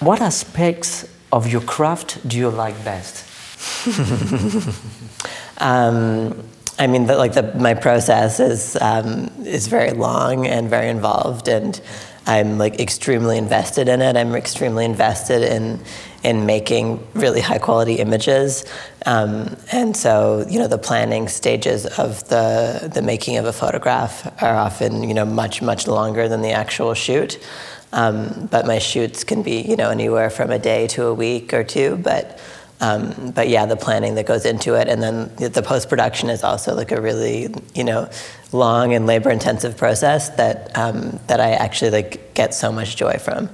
what 0.00 0.20
aspects 0.20 1.06
of 1.32 1.50
your 1.50 1.60
craft 1.60 2.26
do 2.28 2.36
you 2.38 2.50
like 2.50 2.82
best? 2.84 3.24
um, 5.58 6.44
I 6.78 6.86
mean, 6.86 7.06
the, 7.06 7.16
like 7.16 7.32
the, 7.34 7.52
my 7.54 7.74
process 7.74 8.38
is 8.38 8.76
um, 8.80 9.30
is 9.44 9.66
very 9.66 9.90
long 9.90 10.46
and 10.46 10.70
very 10.70 10.88
involved, 10.88 11.48
and 11.48 11.80
I'm 12.28 12.58
like 12.58 12.78
extremely 12.78 13.38
invested 13.38 13.88
in 13.88 14.02
it. 14.02 14.14
I'm 14.16 14.34
extremely 14.34 14.84
invested 14.84 15.42
in 15.42 15.80
in 16.22 16.46
making 16.46 17.04
really 17.14 17.40
high 17.40 17.58
quality 17.58 17.94
images. 17.94 18.64
Um, 19.06 19.56
and 19.72 19.96
so, 19.96 20.44
you 20.48 20.58
know, 20.58 20.68
the 20.68 20.78
planning 20.78 21.28
stages 21.28 21.86
of 21.86 22.28
the 22.28 22.90
the 22.92 23.00
making 23.00 23.38
of 23.38 23.46
a 23.46 23.52
photograph 23.52 24.30
are 24.42 24.56
often, 24.56 25.04
you 25.04 25.14
know, 25.14 25.24
much 25.24 25.62
much 25.62 25.88
longer 25.88 26.28
than 26.28 26.42
the 26.42 26.52
actual 26.52 26.92
shoot. 26.92 27.38
Um, 27.92 28.48
but 28.50 28.66
my 28.66 28.78
shoots 28.78 29.24
can 29.24 29.42
be, 29.42 29.62
you 29.62 29.74
know, 29.74 29.88
anywhere 29.88 30.28
from 30.28 30.50
a 30.50 30.58
day 30.58 30.86
to 30.88 31.06
a 31.06 31.14
week 31.14 31.54
or 31.54 31.64
two. 31.64 31.96
But 31.96 32.38
um, 32.80 33.32
but 33.32 33.48
yeah, 33.48 33.66
the 33.66 33.76
planning 33.76 34.14
that 34.14 34.26
goes 34.26 34.44
into 34.44 34.74
it, 34.74 34.88
and 34.88 35.02
then 35.02 35.34
the 35.36 35.62
post 35.62 35.88
production 35.88 36.30
is 36.30 36.44
also 36.44 36.74
like 36.74 36.92
a 36.92 37.00
really, 37.00 37.52
you 37.74 37.82
know, 37.82 38.08
long 38.52 38.94
and 38.94 39.06
labor 39.06 39.30
intensive 39.30 39.76
process 39.76 40.30
that 40.30 40.76
um, 40.78 41.18
that 41.26 41.40
I 41.40 41.52
actually 41.52 41.90
like 41.90 42.34
get 42.34 42.54
so 42.54 42.70
much 42.70 42.94
joy 42.94 43.18
from, 43.18 43.50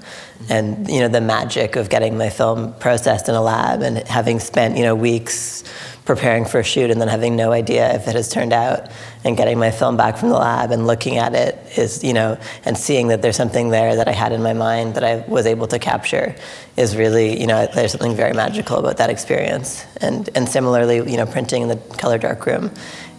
and 0.50 0.88
you 0.90 1.00
know 1.00 1.08
the 1.08 1.22
magic 1.22 1.76
of 1.76 1.88
getting 1.88 2.18
my 2.18 2.28
film 2.28 2.74
processed 2.74 3.28
in 3.28 3.34
a 3.34 3.42
lab 3.42 3.80
and 3.80 3.98
having 4.08 4.40
spent 4.40 4.76
you 4.76 4.82
know 4.82 4.94
weeks 4.94 5.64
preparing 6.04 6.44
for 6.44 6.58
a 6.58 6.62
shoot 6.62 6.90
and 6.90 7.00
then 7.00 7.08
having 7.08 7.34
no 7.34 7.50
idea 7.52 7.94
if 7.94 8.06
it 8.06 8.14
has 8.14 8.28
turned 8.28 8.52
out 8.52 8.90
and 9.24 9.36
getting 9.36 9.58
my 9.58 9.70
film 9.70 9.96
back 9.96 10.18
from 10.18 10.28
the 10.28 10.36
lab 10.36 10.70
and 10.70 10.86
looking 10.86 11.16
at 11.16 11.34
it 11.34 11.58
is 11.78 12.04
you 12.04 12.12
know 12.12 12.38
and 12.64 12.76
seeing 12.76 13.08
that 13.08 13.22
there's 13.22 13.36
something 13.36 13.70
there 13.70 13.96
that 13.96 14.06
I 14.06 14.12
had 14.12 14.32
in 14.32 14.42
my 14.42 14.52
mind 14.52 14.94
that 14.96 15.04
I 15.04 15.24
was 15.28 15.46
able 15.46 15.66
to 15.68 15.78
capture 15.78 16.34
is 16.76 16.94
really 16.96 17.40
you 17.40 17.46
know 17.46 17.66
there's 17.74 17.92
something 17.92 18.14
very 18.14 18.34
magical 18.34 18.76
about 18.78 18.98
that 18.98 19.08
experience 19.08 19.84
and 20.02 20.28
and 20.34 20.48
similarly 20.48 20.96
you 21.10 21.16
know 21.16 21.26
printing 21.26 21.62
in 21.62 21.68
the 21.68 21.76
color 21.96 22.18
darkroom 22.18 22.70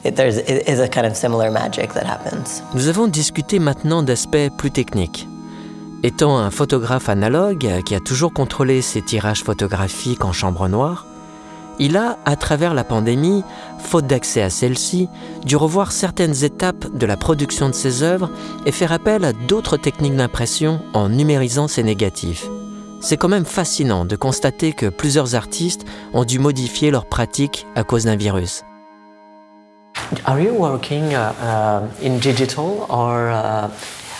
it, 0.03 0.15
there's 0.15 0.37
it 0.37 0.69
is 0.69 0.79
a 0.79 0.87
kind 0.87 1.07
of 1.07 1.17
similar 1.17 1.49
magic 1.49 1.93
that 1.93 2.05
happens. 2.05 2.61
Nous 2.75 2.87
avons 2.87 3.07
discuté 3.07 3.57
maintenant 3.57 4.03
d'aspects 4.03 4.51
plus 4.55 4.69
techniques. 4.69 5.27
Étant 6.03 6.37
un 6.37 6.51
photographe 6.51 7.09
analogue 7.09 7.67
qui 7.83 7.95
a 7.95 7.99
toujours 7.99 8.31
contrôlé 8.31 8.83
ses 8.83 9.01
tirages 9.01 9.43
photographiques 9.43 10.23
en 10.23 10.33
chambre 10.33 10.67
noire, 10.67 11.07
il 11.79 11.97
a, 11.97 12.17
à 12.25 12.35
travers 12.35 12.73
la 12.73 12.83
pandémie, 12.83 13.43
faute 13.79 14.07
d'accès 14.07 14.41
à 14.41 14.49
celle-ci, 14.49 15.09
dû 15.45 15.55
revoir 15.55 15.91
certaines 15.91 16.43
étapes 16.43 16.87
de 16.95 17.05
la 17.05 17.17
production 17.17 17.69
de 17.69 17.73
ses 17.73 18.03
œuvres 18.03 18.29
et 18.65 18.71
faire 18.71 18.91
appel 18.91 19.25
à 19.25 19.33
d'autres 19.33 19.77
techniques 19.77 20.15
d'impression 20.15 20.79
en 20.93 21.09
numérisant 21.09 21.67
ses 21.67 21.83
négatifs. 21.83 22.47
C'est 23.01 23.17
quand 23.17 23.29
même 23.29 23.45
fascinant 23.45 24.05
de 24.05 24.15
constater 24.15 24.73
que 24.73 24.87
plusieurs 24.87 25.35
artistes 25.35 25.85
ont 26.13 26.23
dû 26.23 26.39
modifier 26.39 26.91
leurs 26.91 27.05
pratiques 27.05 27.67
à 27.75 27.83
cause 27.83 28.05
d'un 28.05 28.15
virus. 28.15 28.63
Are 30.25 30.39
you 30.39 30.53
working 30.53 31.13
uh, 31.13 31.33
uh, 31.41 31.87
in 32.03 32.17
digital 32.19 32.85
or 32.89 33.29
uh, 33.29 33.69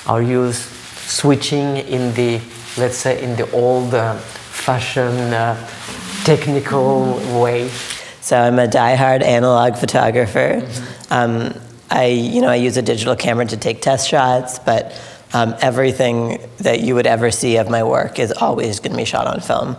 are 0.08 0.22
you 0.22 0.52
switching 1.08 1.78
in 1.78 2.12
the, 2.14 2.40
let's 2.78 2.98
say, 2.98 3.24
in 3.24 3.36
the 3.36 3.48
old 3.54 3.94
fashion 4.52 5.34
technical 6.26 7.14
way? 7.40 7.70
So 8.22 8.36
I'm 8.36 8.58
a 8.58 8.68
die-hard 8.68 9.22
analog 9.22 9.76
photographer. 9.76 10.68
Um, 11.12 11.54
I, 11.92 12.06
you 12.08 12.42
know, 12.42 12.50
I 12.50 12.56
use 12.56 12.78
a 12.78 12.82
digital 12.82 13.16
camera 13.16 13.46
to 13.46 13.58
take 13.58 13.82
test 13.82 14.10
shots, 14.10 14.58
but 14.58 15.00
um, 15.34 15.54
everything 15.62 16.42
that 16.58 16.82
you 16.82 16.96
would 16.96 17.06
ever 17.06 17.30
see 17.30 17.58
of 17.58 17.70
my 17.70 17.84
work 17.84 18.18
is 18.18 18.32
always 18.32 18.80
going 18.80 18.94
to 18.94 18.98
be 18.98 19.06
shot 19.06 19.28
on 19.28 19.40
film. 19.40 19.78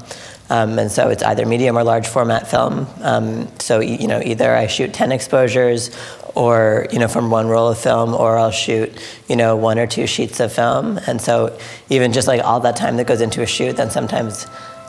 Um, 0.48 0.78
and 0.78 0.92
so 0.92 1.08
it's 1.08 1.24
either 1.24 1.44
medium 1.44 1.76
or 1.76 1.82
large 1.82 2.06
format 2.06 2.48
film. 2.48 2.86
Um, 3.00 3.48
so 3.58 3.80
you 3.80 4.06
know, 4.06 4.22
either 4.24 4.54
I 4.54 4.68
shoot 4.68 4.94
10 4.94 5.10
exposures, 5.10 5.90
or 6.36 6.86
you 6.92 7.00
know, 7.00 7.08
from 7.08 7.30
one 7.30 7.48
roll 7.48 7.68
of 7.68 7.78
film, 7.78 8.14
or 8.14 8.38
I'll 8.38 8.52
shoot 8.52 8.92
you 9.28 9.34
know 9.34 9.56
one 9.56 9.78
or 9.78 9.86
two 9.88 10.06
sheets 10.06 10.38
of 10.38 10.52
film. 10.52 11.00
And 11.08 11.20
so 11.20 11.58
even 11.88 12.12
just 12.12 12.28
like 12.28 12.44
all 12.44 12.60
that 12.60 12.76
time 12.76 12.98
that 12.98 13.08
goes 13.08 13.20
into 13.20 13.42
a 13.42 13.46
shoot, 13.46 13.76
then 13.76 13.90
sometimes 13.90 14.46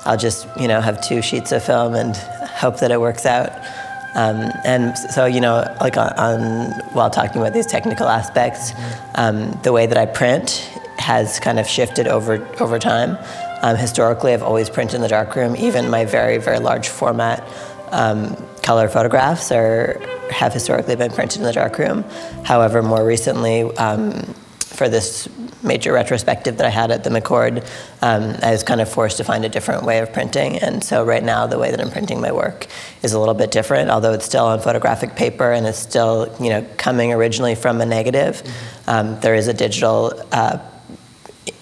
I'll 0.08 0.18
just 0.18 0.48
you 0.58 0.68
know 0.68 0.82
have 0.82 1.02
two 1.02 1.22
sheets 1.22 1.52
of 1.52 1.64
film 1.64 1.94
and 1.94 2.16
hope 2.16 2.80
that 2.80 2.92
it 2.92 3.00
works 3.00 3.26
out. 3.26 3.52
Um, 4.16 4.52
and 4.66 4.98
so, 4.98 5.26
you 5.26 5.40
know, 5.40 5.76
like 5.80 5.96
on, 5.96 6.12
on, 6.14 6.72
while 6.94 7.12
talking 7.12 7.40
about 7.40 7.54
these 7.54 7.68
technical 7.68 8.08
aspects, 8.08 8.72
um, 9.14 9.52
the 9.62 9.72
way 9.72 9.86
that 9.86 9.98
I 9.98 10.08
print 10.08 10.68
has 10.98 11.40
kind 11.40 11.60
of 11.60 11.68
shifted 11.68 12.08
over 12.08 12.44
over 12.60 12.80
time. 12.80 13.18
Um, 13.62 13.76
historically, 13.76 14.34
I've 14.34 14.42
always 14.42 14.70
printed 14.70 14.96
in 14.96 15.02
the 15.02 15.08
darkroom. 15.08 15.56
Even 15.56 15.90
my 15.90 16.06
very 16.06 16.40
very 16.40 16.60
large 16.60 16.90
format 16.90 17.48
um, 17.92 18.36
color 18.64 18.90
photographs 18.90 19.52
are 19.52 20.02
have 20.32 20.54
historically 20.54 20.96
been 20.96 21.12
printed 21.12 21.40
in 21.40 21.44
the 21.44 21.54
darkroom. 21.54 22.04
However, 22.44 22.82
more 22.82 23.06
recently, 23.06 23.64
um, 23.78 24.12
for 24.60 24.90
this 24.90 25.30
major 25.68 25.92
retrospective 25.94 26.58
that 26.58 26.66
I 26.66 26.70
had 26.70 26.92
at 26.92 27.04
the 27.04 27.10
McCord, 27.10 27.66
um, 28.02 28.36
I 28.42 28.52
was 28.52 28.64
kind 28.64 28.82
of 28.82 28.90
forced 28.90 29.18
to 29.18 29.24
find 29.24 29.46
a 29.46 29.50
different 29.50 29.84
way 29.84 30.00
of 30.00 30.12
printing. 30.14 30.58
And 30.58 30.84
so 30.84 31.04
right 31.04 31.24
now, 31.24 31.48
the 31.48 31.60
way 31.60 31.72
that 31.72 31.82
I'm 31.82 31.92
printing 31.92 32.22
my 32.22 32.32
work 32.32 32.68
is 33.04 33.14
a 33.14 33.20
little 33.20 33.34
bit 33.34 33.52
different, 33.52 33.90
although 33.90 34.14
it's 34.14 34.26
still 34.26 34.46
on 34.46 34.60
photographic 34.60 35.16
paper 35.16 35.52
and 35.52 35.68
it's 35.68 35.80
still, 35.80 36.34
you 36.40 36.50
know, 36.50 36.66
coming 36.78 37.14
originally 37.14 37.56
from 37.56 37.82
a 37.82 37.86
negative. 37.86 38.42
Mm-hmm. 38.42 38.90
Um, 38.90 39.20
there 39.20 39.36
is 39.36 39.48
a 39.48 39.54
digital 39.54 40.14
uh, 40.32 40.60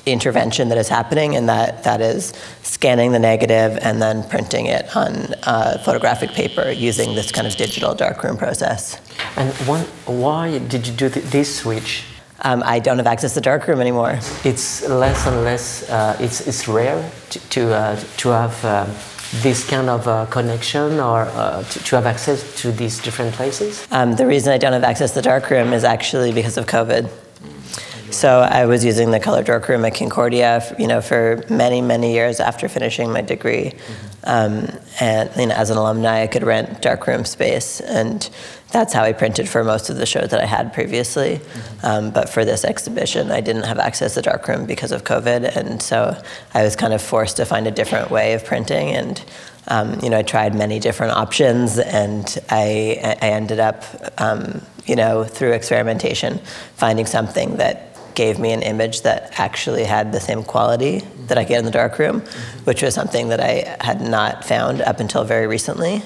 intervention 0.05 0.69
that 0.69 0.77
is 0.77 0.87
happening, 0.87 1.35
and 1.35 1.49
that, 1.49 1.83
that 1.83 2.01
is 2.01 2.33
scanning 2.61 3.11
the 3.11 3.19
negative 3.19 3.77
and 3.81 4.01
then 4.01 4.27
printing 4.29 4.67
it 4.67 4.95
on 4.95 5.33
uh, 5.43 5.81
photographic 5.83 6.29
paper 6.31 6.69
using 6.69 7.15
this 7.15 7.31
kind 7.31 7.47
of 7.47 7.55
digital 7.55 7.95
darkroom 7.95 8.37
process. 8.37 8.99
And 9.35 9.51
one, 9.67 9.81
why 10.05 10.59
did 10.59 10.87
you 10.87 10.93
do 10.93 11.09
th- 11.09 11.25
this 11.25 11.57
switch? 11.57 12.03
Um, 12.41 12.63
I 12.65 12.79
don't 12.79 12.97
have 12.97 13.07
access 13.07 13.33
to 13.35 13.41
darkroom 13.41 13.79
anymore. 13.79 14.19
It's 14.43 14.87
less 14.87 15.25
and 15.25 15.43
less. 15.43 15.89
Uh, 15.89 16.17
it's 16.19 16.41
it's 16.47 16.67
rare 16.67 17.09
to 17.29 17.39
to, 17.39 17.73
uh, 17.73 17.99
to 18.17 18.29
have 18.29 18.65
um, 18.65 18.89
this 19.41 19.67
kind 19.67 19.89
of 19.89 20.07
uh, 20.07 20.25
connection 20.27 20.99
or 20.99 21.21
uh, 21.21 21.63
to, 21.63 21.79
to, 21.79 21.95
have 21.95 22.05
access 22.05 22.61
to 22.61 22.71
these 22.71 22.99
different 22.99 23.33
places. 23.33 23.87
Um, 23.91 24.15
the 24.15 24.27
reason 24.27 24.53
I 24.53 24.57
don't 24.57 24.73
have 24.73 24.83
access 24.83 25.11
to 25.11 25.15
the 25.15 25.21
darkroom 25.21 25.73
is 25.73 25.83
actually 25.83 26.31
because 26.31 26.57
of 26.57 26.65
COVID. 26.65 27.09
So 28.11 28.39
I 28.39 28.65
was 28.65 28.85
using 28.85 29.11
the 29.11 29.19
color 29.19 29.43
darkroom 29.43 29.83
at 29.83 29.95
Concordia, 29.95 30.61
you 30.79 30.87
know, 30.87 31.01
for 31.01 31.43
many, 31.49 31.81
many 31.81 32.13
years 32.13 32.39
after 32.39 32.69
finishing 32.69 33.11
my 33.11 33.21
degree. 33.21 33.73
Um, 34.25 34.69
and 34.99 35.29
you 35.37 35.47
know, 35.47 35.55
as 35.55 35.69
an 35.69 35.77
alumni, 35.77 36.23
I 36.23 36.27
could 36.27 36.43
rent 36.43 36.81
darkroom 36.81 37.25
space, 37.25 37.79
and 37.81 38.27
that's 38.71 38.93
how 38.93 39.03
I 39.03 39.13
printed 39.13 39.47
for 39.47 39.63
most 39.63 39.89
of 39.89 39.97
the 39.97 40.05
shows 40.05 40.29
that 40.29 40.41
I 40.41 40.45
had 40.45 40.73
previously. 40.73 41.39
Um, 41.83 42.11
but 42.11 42.27
for 42.29 42.43
this 42.43 42.65
exhibition, 42.65 43.31
I 43.31 43.41
didn't 43.41 43.63
have 43.63 43.79
access 43.79 44.15
to 44.15 44.21
darkroom 44.21 44.65
because 44.65 44.91
of 44.91 45.03
COVID, 45.03 45.55
and 45.55 45.81
so 45.81 46.21
I 46.53 46.63
was 46.63 46.75
kind 46.75 46.93
of 46.93 47.01
forced 47.01 47.37
to 47.37 47.45
find 47.45 47.67
a 47.67 47.71
different 47.71 48.09
way 48.09 48.33
of 48.33 48.45
printing. 48.45 48.89
And 48.89 49.23
um, 49.67 49.99
you 50.01 50.09
know, 50.09 50.19
I 50.19 50.23
tried 50.23 50.55
many 50.55 50.79
different 50.79 51.13
options, 51.13 51.79
and 51.79 52.37
I, 52.49 53.17
I 53.21 53.29
ended 53.29 53.59
up, 53.59 53.83
um, 54.17 54.61
you 54.85 54.95
know, 54.95 55.23
through 55.23 55.53
experimentation, 55.53 56.39
finding 56.75 57.05
something 57.05 57.57
that 57.57 57.94
gave 58.15 58.39
me 58.39 58.51
an 58.51 58.61
image 58.61 59.01
that 59.01 59.39
actually 59.39 59.83
had 59.83 60.11
the 60.11 60.19
same 60.19 60.43
quality 60.43 60.99
that 61.27 61.37
I 61.37 61.43
get 61.43 61.59
in 61.59 61.65
the 61.65 61.71
darkroom, 61.71 62.21
which 62.63 62.81
was 62.81 62.93
something 62.93 63.29
that 63.29 63.39
I 63.39 63.77
had 63.81 64.01
not 64.01 64.45
found 64.45 64.81
up 64.81 64.99
until 64.99 65.23
very 65.23 65.47
recently. 65.47 66.01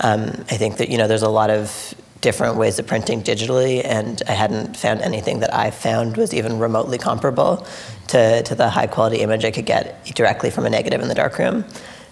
Um, 0.00 0.44
I 0.50 0.56
think 0.56 0.78
that 0.78 0.88
you 0.88 0.98
know 0.98 1.06
there's 1.06 1.22
a 1.22 1.28
lot 1.28 1.50
of 1.50 1.94
different 2.20 2.56
ways 2.56 2.78
of 2.78 2.86
printing 2.86 3.22
digitally, 3.22 3.84
and 3.84 4.22
I 4.26 4.32
hadn't 4.32 4.78
found 4.78 5.02
anything 5.02 5.40
that 5.40 5.54
I 5.54 5.70
found 5.70 6.16
was 6.16 6.32
even 6.32 6.58
remotely 6.58 6.96
comparable 6.96 7.66
to, 8.08 8.42
to 8.42 8.54
the 8.54 8.70
high 8.70 8.86
quality 8.86 9.18
image 9.18 9.44
I 9.44 9.50
could 9.50 9.66
get 9.66 10.04
directly 10.06 10.50
from 10.50 10.64
a 10.64 10.70
negative 10.70 11.02
in 11.02 11.08
the 11.08 11.14
darkroom. 11.14 11.66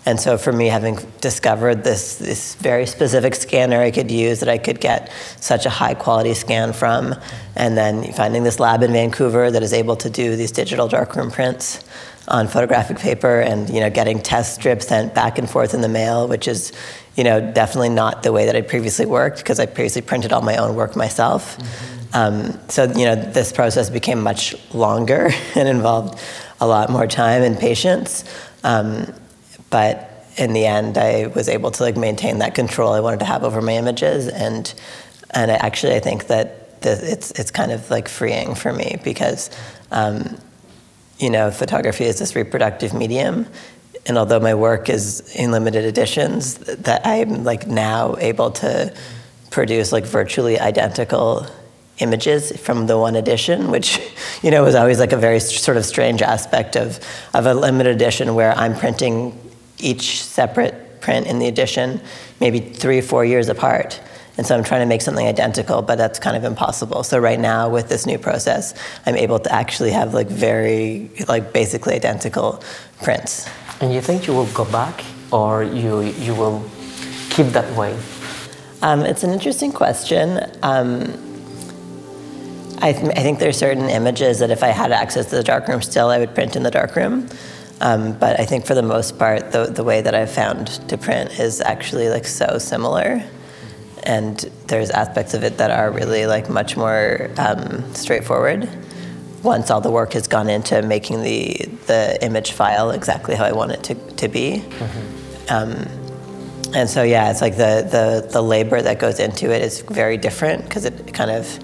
And 0.04 0.18
so 0.18 0.36
for 0.36 0.52
me, 0.52 0.66
having 0.66 0.98
discovered 1.20 1.84
this, 1.84 2.16
this 2.16 2.56
very 2.56 2.86
specific 2.86 3.36
scanner 3.36 3.80
I 3.80 3.92
could 3.92 4.10
use 4.10 4.40
that 4.40 4.48
I 4.48 4.58
could 4.58 4.80
get 4.80 5.12
such 5.38 5.64
a 5.64 5.70
high 5.70 5.94
quality 5.94 6.34
scan 6.34 6.72
from, 6.72 7.14
and 7.54 7.76
then 7.76 8.12
finding 8.12 8.42
this 8.42 8.58
lab 8.58 8.82
in 8.82 8.92
Vancouver 8.92 9.50
that 9.50 9.62
is 9.62 9.72
able 9.72 9.94
to 9.96 10.10
do 10.10 10.34
these 10.34 10.50
digital 10.50 10.88
darkroom 10.88 11.30
prints 11.30 11.84
on 12.28 12.46
photographic 12.46 12.98
paper 12.98 13.40
and 13.40 13.68
you 13.68 13.80
know 13.80 13.90
getting 13.90 14.20
test 14.20 14.54
strips 14.54 14.86
sent 14.86 15.12
back 15.14 15.38
and 15.38 15.48
forth 15.48 15.74
in 15.74 15.80
the 15.80 15.88
mail, 15.88 16.26
which 16.26 16.48
is 16.48 16.72
you 17.16 17.24
know 17.24 17.40
definitely 17.52 17.88
not 17.88 18.22
the 18.22 18.32
way 18.32 18.46
that 18.46 18.56
I 18.56 18.62
previously 18.62 19.06
worked 19.06 19.38
because 19.38 19.60
I 19.60 19.66
previously 19.66 20.02
printed 20.02 20.32
all 20.32 20.42
my 20.42 20.56
own 20.56 20.74
work 20.74 20.96
myself. 20.96 21.58
Mm-hmm. 21.58 22.14
Um, 22.14 22.60
so 22.68 22.84
you 22.84 23.04
know 23.04 23.14
this 23.14 23.52
process 23.52 23.88
became 23.88 24.20
much 24.20 24.54
longer 24.74 25.30
and 25.54 25.68
involved 25.68 26.20
a 26.60 26.66
lot 26.66 26.90
more 26.90 27.06
time 27.06 27.42
and 27.42 27.58
patience. 27.58 28.24
Um, 28.64 29.12
but 29.72 30.28
in 30.36 30.52
the 30.52 30.66
end, 30.66 30.96
I 30.96 31.26
was 31.26 31.48
able 31.48 31.72
to 31.72 31.82
like 31.82 31.96
maintain 31.96 32.38
that 32.38 32.54
control 32.54 32.92
I 32.92 33.00
wanted 33.00 33.18
to 33.20 33.26
have 33.26 33.42
over 33.42 33.60
my 33.60 33.72
images, 33.72 34.28
and 34.28 34.72
and 35.30 35.50
I 35.50 35.54
actually 35.54 35.96
I 35.96 36.00
think 36.00 36.28
that 36.28 36.80
the, 36.82 36.92
it's 37.10 37.32
it's 37.32 37.50
kind 37.50 37.72
of 37.72 37.90
like 37.90 38.06
freeing 38.06 38.54
for 38.54 38.72
me 38.72 38.98
because. 39.02 39.50
Um, 39.90 40.38
you 41.18 41.30
know, 41.30 41.52
photography 41.52 42.04
is 42.04 42.18
this 42.18 42.34
reproductive 42.34 42.92
medium, 42.92 43.46
and 44.06 44.18
although 44.18 44.40
my 44.40 44.54
work 44.54 44.88
is 44.88 45.32
in 45.36 45.52
limited 45.52 45.84
editions, 45.84 46.56
that 46.56 47.06
I'm 47.06 47.44
like 47.44 47.68
now 47.68 48.16
able 48.16 48.50
to 48.52 48.92
produce 49.50 49.92
like 49.92 50.04
virtually 50.04 50.58
identical 50.58 51.46
images 51.98 52.58
from 52.60 52.86
the 52.88 52.98
one 52.98 53.14
edition, 53.14 53.70
which 53.70 54.00
you 54.42 54.50
know 54.50 54.64
was 54.64 54.74
always 54.74 54.98
like 54.98 55.12
a 55.12 55.16
very 55.16 55.38
sort 55.38 55.76
of 55.76 55.84
strange 55.84 56.22
aspect 56.22 56.74
of 56.74 56.98
of 57.34 57.46
a 57.46 57.54
limited 57.54 57.94
edition 57.94 58.34
where 58.34 58.52
I'm 58.58 58.74
printing 58.74 59.38
each 59.82 60.22
separate 60.22 61.00
print 61.00 61.26
in 61.26 61.38
the 61.38 61.48
edition, 61.48 62.00
maybe 62.40 62.60
three 62.60 62.98
or 62.98 63.02
four 63.02 63.24
years 63.24 63.48
apart. 63.48 64.00
And 64.38 64.46
so 64.46 64.56
I'm 64.56 64.64
trying 64.64 64.80
to 64.80 64.86
make 64.86 65.02
something 65.02 65.26
identical, 65.26 65.82
but 65.82 65.98
that's 65.98 66.18
kind 66.18 66.36
of 66.36 66.44
impossible. 66.44 67.02
So 67.02 67.18
right 67.18 67.38
now 67.38 67.68
with 67.68 67.88
this 67.88 68.06
new 68.06 68.18
process, 68.18 68.74
I'm 69.04 69.16
able 69.16 69.38
to 69.40 69.52
actually 69.52 69.90
have 69.90 70.14
like 70.14 70.28
very, 70.28 71.10
like 71.28 71.52
basically 71.52 71.94
identical 71.94 72.62
prints. 73.02 73.46
And 73.80 73.92
you 73.92 74.00
think 74.00 74.26
you 74.26 74.32
will 74.32 74.46
go 74.46 74.64
back 74.64 75.04
or 75.32 75.64
you, 75.64 76.00
you 76.00 76.34
will 76.34 76.64
keep 77.30 77.46
that 77.48 77.76
way? 77.76 77.98
Um, 78.80 79.00
it's 79.00 79.22
an 79.22 79.30
interesting 79.30 79.72
question. 79.72 80.40
Um, 80.62 81.02
I, 82.78 82.92
th- 82.92 83.10
I 83.16 83.22
think 83.22 83.38
there's 83.38 83.56
certain 83.56 83.88
images 83.88 84.40
that 84.40 84.50
if 84.50 84.62
I 84.62 84.68
had 84.68 84.92
access 84.92 85.26
to 85.30 85.36
the 85.36 85.42
darkroom 85.42 85.82
still, 85.82 86.08
I 86.08 86.18
would 86.18 86.34
print 86.34 86.56
in 86.56 86.62
the 86.62 86.70
darkroom. 86.70 87.28
Um, 87.82 88.12
but 88.12 88.40
I 88.40 88.46
think 88.46 88.64
for 88.64 88.74
the 88.74 88.82
most 88.82 89.18
part, 89.18 89.52
the, 89.52 89.66
the 89.66 89.84
way 89.84 90.00
that 90.00 90.14
I've 90.14 90.30
found 90.30 90.68
to 90.88 90.96
print 90.96 91.38
is 91.38 91.60
actually 91.60 92.08
like 92.08 92.26
so 92.26 92.58
similar 92.58 93.22
and 94.04 94.38
there's 94.66 94.90
aspects 94.90 95.34
of 95.34 95.44
it 95.44 95.58
that 95.58 95.70
are 95.70 95.90
really 95.90 96.26
like 96.26 96.48
much 96.48 96.76
more 96.76 97.30
um, 97.38 97.92
straightforward 97.94 98.68
once 99.42 99.70
all 99.70 99.80
the 99.80 99.90
work 99.90 100.12
has 100.12 100.28
gone 100.28 100.48
into 100.48 100.82
making 100.82 101.22
the 101.22 101.54
the 101.86 102.18
image 102.24 102.52
file 102.52 102.90
exactly 102.90 103.34
how 103.34 103.44
I 103.44 103.52
want 103.52 103.72
it 103.72 103.82
to, 103.84 103.94
to 103.94 104.28
be. 104.28 104.58
Mm-hmm. 104.58 105.52
Um, 105.52 106.74
and 106.74 106.88
so 106.88 107.02
yeah, 107.02 107.30
it's 107.30 107.40
like 107.40 107.56
the, 107.56 107.86
the 107.90 108.28
the 108.30 108.42
labor 108.42 108.80
that 108.80 108.98
goes 108.98 109.18
into 109.18 109.52
it 109.52 109.62
is 109.62 109.82
very 109.82 110.16
different 110.16 110.64
because 110.64 110.84
it 110.84 111.12
kind 111.12 111.30
of 111.30 111.58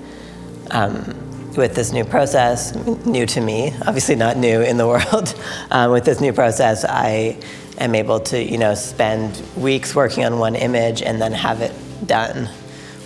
um, 0.71 1.15
with 1.59 1.75
this 1.75 1.93
new 1.93 2.05
process, 2.05 2.75
new 3.05 3.27
to 3.27 3.41
me, 3.41 3.75
obviously 3.87 4.15
not 4.15 4.37
new 4.37 4.63
in 4.63 4.79
the 4.79 4.87
world. 4.93 5.35
Um, 5.71 5.91
with 5.91 6.05
this 6.05 6.21
new 6.21 6.33
process, 6.33 6.85
I 6.85 7.37
am 7.79 7.95
able 7.95 8.21
to 8.21 8.43
you 8.43 8.57
know 8.57 8.75
spend 8.75 9.43
weeks 9.57 9.95
working 9.95 10.25
on 10.25 10.39
one 10.39 10.55
image 10.55 11.03
and 11.03 11.21
then 11.21 11.33
have 11.33 11.61
it 11.61 11.73
done. 12.07 12.49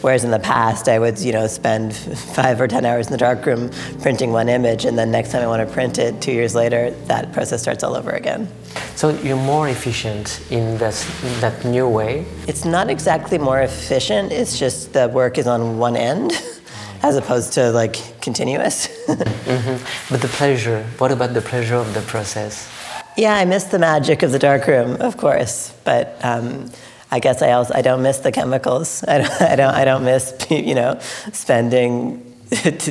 Whereas 0.03 0.25
in 0.25 0.33
the 0.33 0.41
past, 0.41 0.89
I 0.89 0.99
would, 0.99 1.21
you 1.21 1.33
know, 1.33 1.47
spend 1.47 1.95
five 2.35 2.61
or 2.61 2.67
ten 2.67 2.85
hours 2.85 3.07
in 3.07 3.13
the 3.13 3.19
darkroom 3.19 3.71
printing 4.01 4.33
one 4.33 4.49
image, 4.49 4.85
and 4.85 4.99
then 4.99 5.11
next 5.13 5.31
time 5.31 5.43
I 5.43 5.47
want 5.47 5.67
to 5.67 5.73
print 5.73 5.97
it, 5.99 6.21
two 6.21 6.33
years 6.33 6.55
later, 6.57 6.91
that 7.07 7.33
process 7.33 7.63
starts 7.63 7.85
all 7.85 7.95
over 7.95 8.11
again. 8.11 8.49
So 8.97 9.11
you're 9.23 9.37
more 9.37 9.69
efficient 9.69 10.45
in 10.51 10.77
this, 10.79 11.05
that 11.41 11.65
new 11.65 11.89
way? 11.89 12.27
It's 12.49 12.65
not 12.65 12.91
exactly 12.91 13.39
more 13.39 13.61
efficient. 13.61 14.33
It's 14.33 14.59
just 14.59 14.93
the 14.93 15.09
work 15.09 15.39
is 15.39 15.47
on 15.47 15.79
one 15.79 15.97
end, 15.97 16.33
as 17.03 17.17
opposed 17.17 17.53
to 17.55 17.71
like 17.71 18.21
continuous. 18.21 18.87
mm-hmm. 19.07 20.13
But 20.13 20.23
the 20.23 20.29
pleasure. 20.29 20.85
What 20.99 21.13
about 21.13 21.35
the 21.35 21.43
pleasure 21.43 21.77
of 21.77 21.93
the 21.95 22.01
process? 22.03 22.69
Yeah, 23.17 23.35
I 23.35 23.45
miss 23.45 23.65
the 23.65 23.79
magic 23.79 24.23
of 24.23 24.33
the 24.33 24.39
dark 24.39 24.67
room, 24.67 25.01
of 25.01 25.17
course, 25.17 25.75
but. 25.85 26.19
Um, 26.25 26.71
I 27.13 27.19
guess 27.19 27.43
I 27.43 27.53
also 27.53 27.75
I 27.75 27.83
don't 27.83 28.03
miss 28.03 28.21
the 28.21 28.33
chemicals. 28.33 29.05
I 29.07 29.19
don't 29.19 29.43
I 29.43 29.55
don't, 29.55 29.75
I 29.75 29.85
don't 29.85 30.03
miss 30.03 30.47
you 30.51 30.75
know 30.75 30.99
spending 31.33 32.25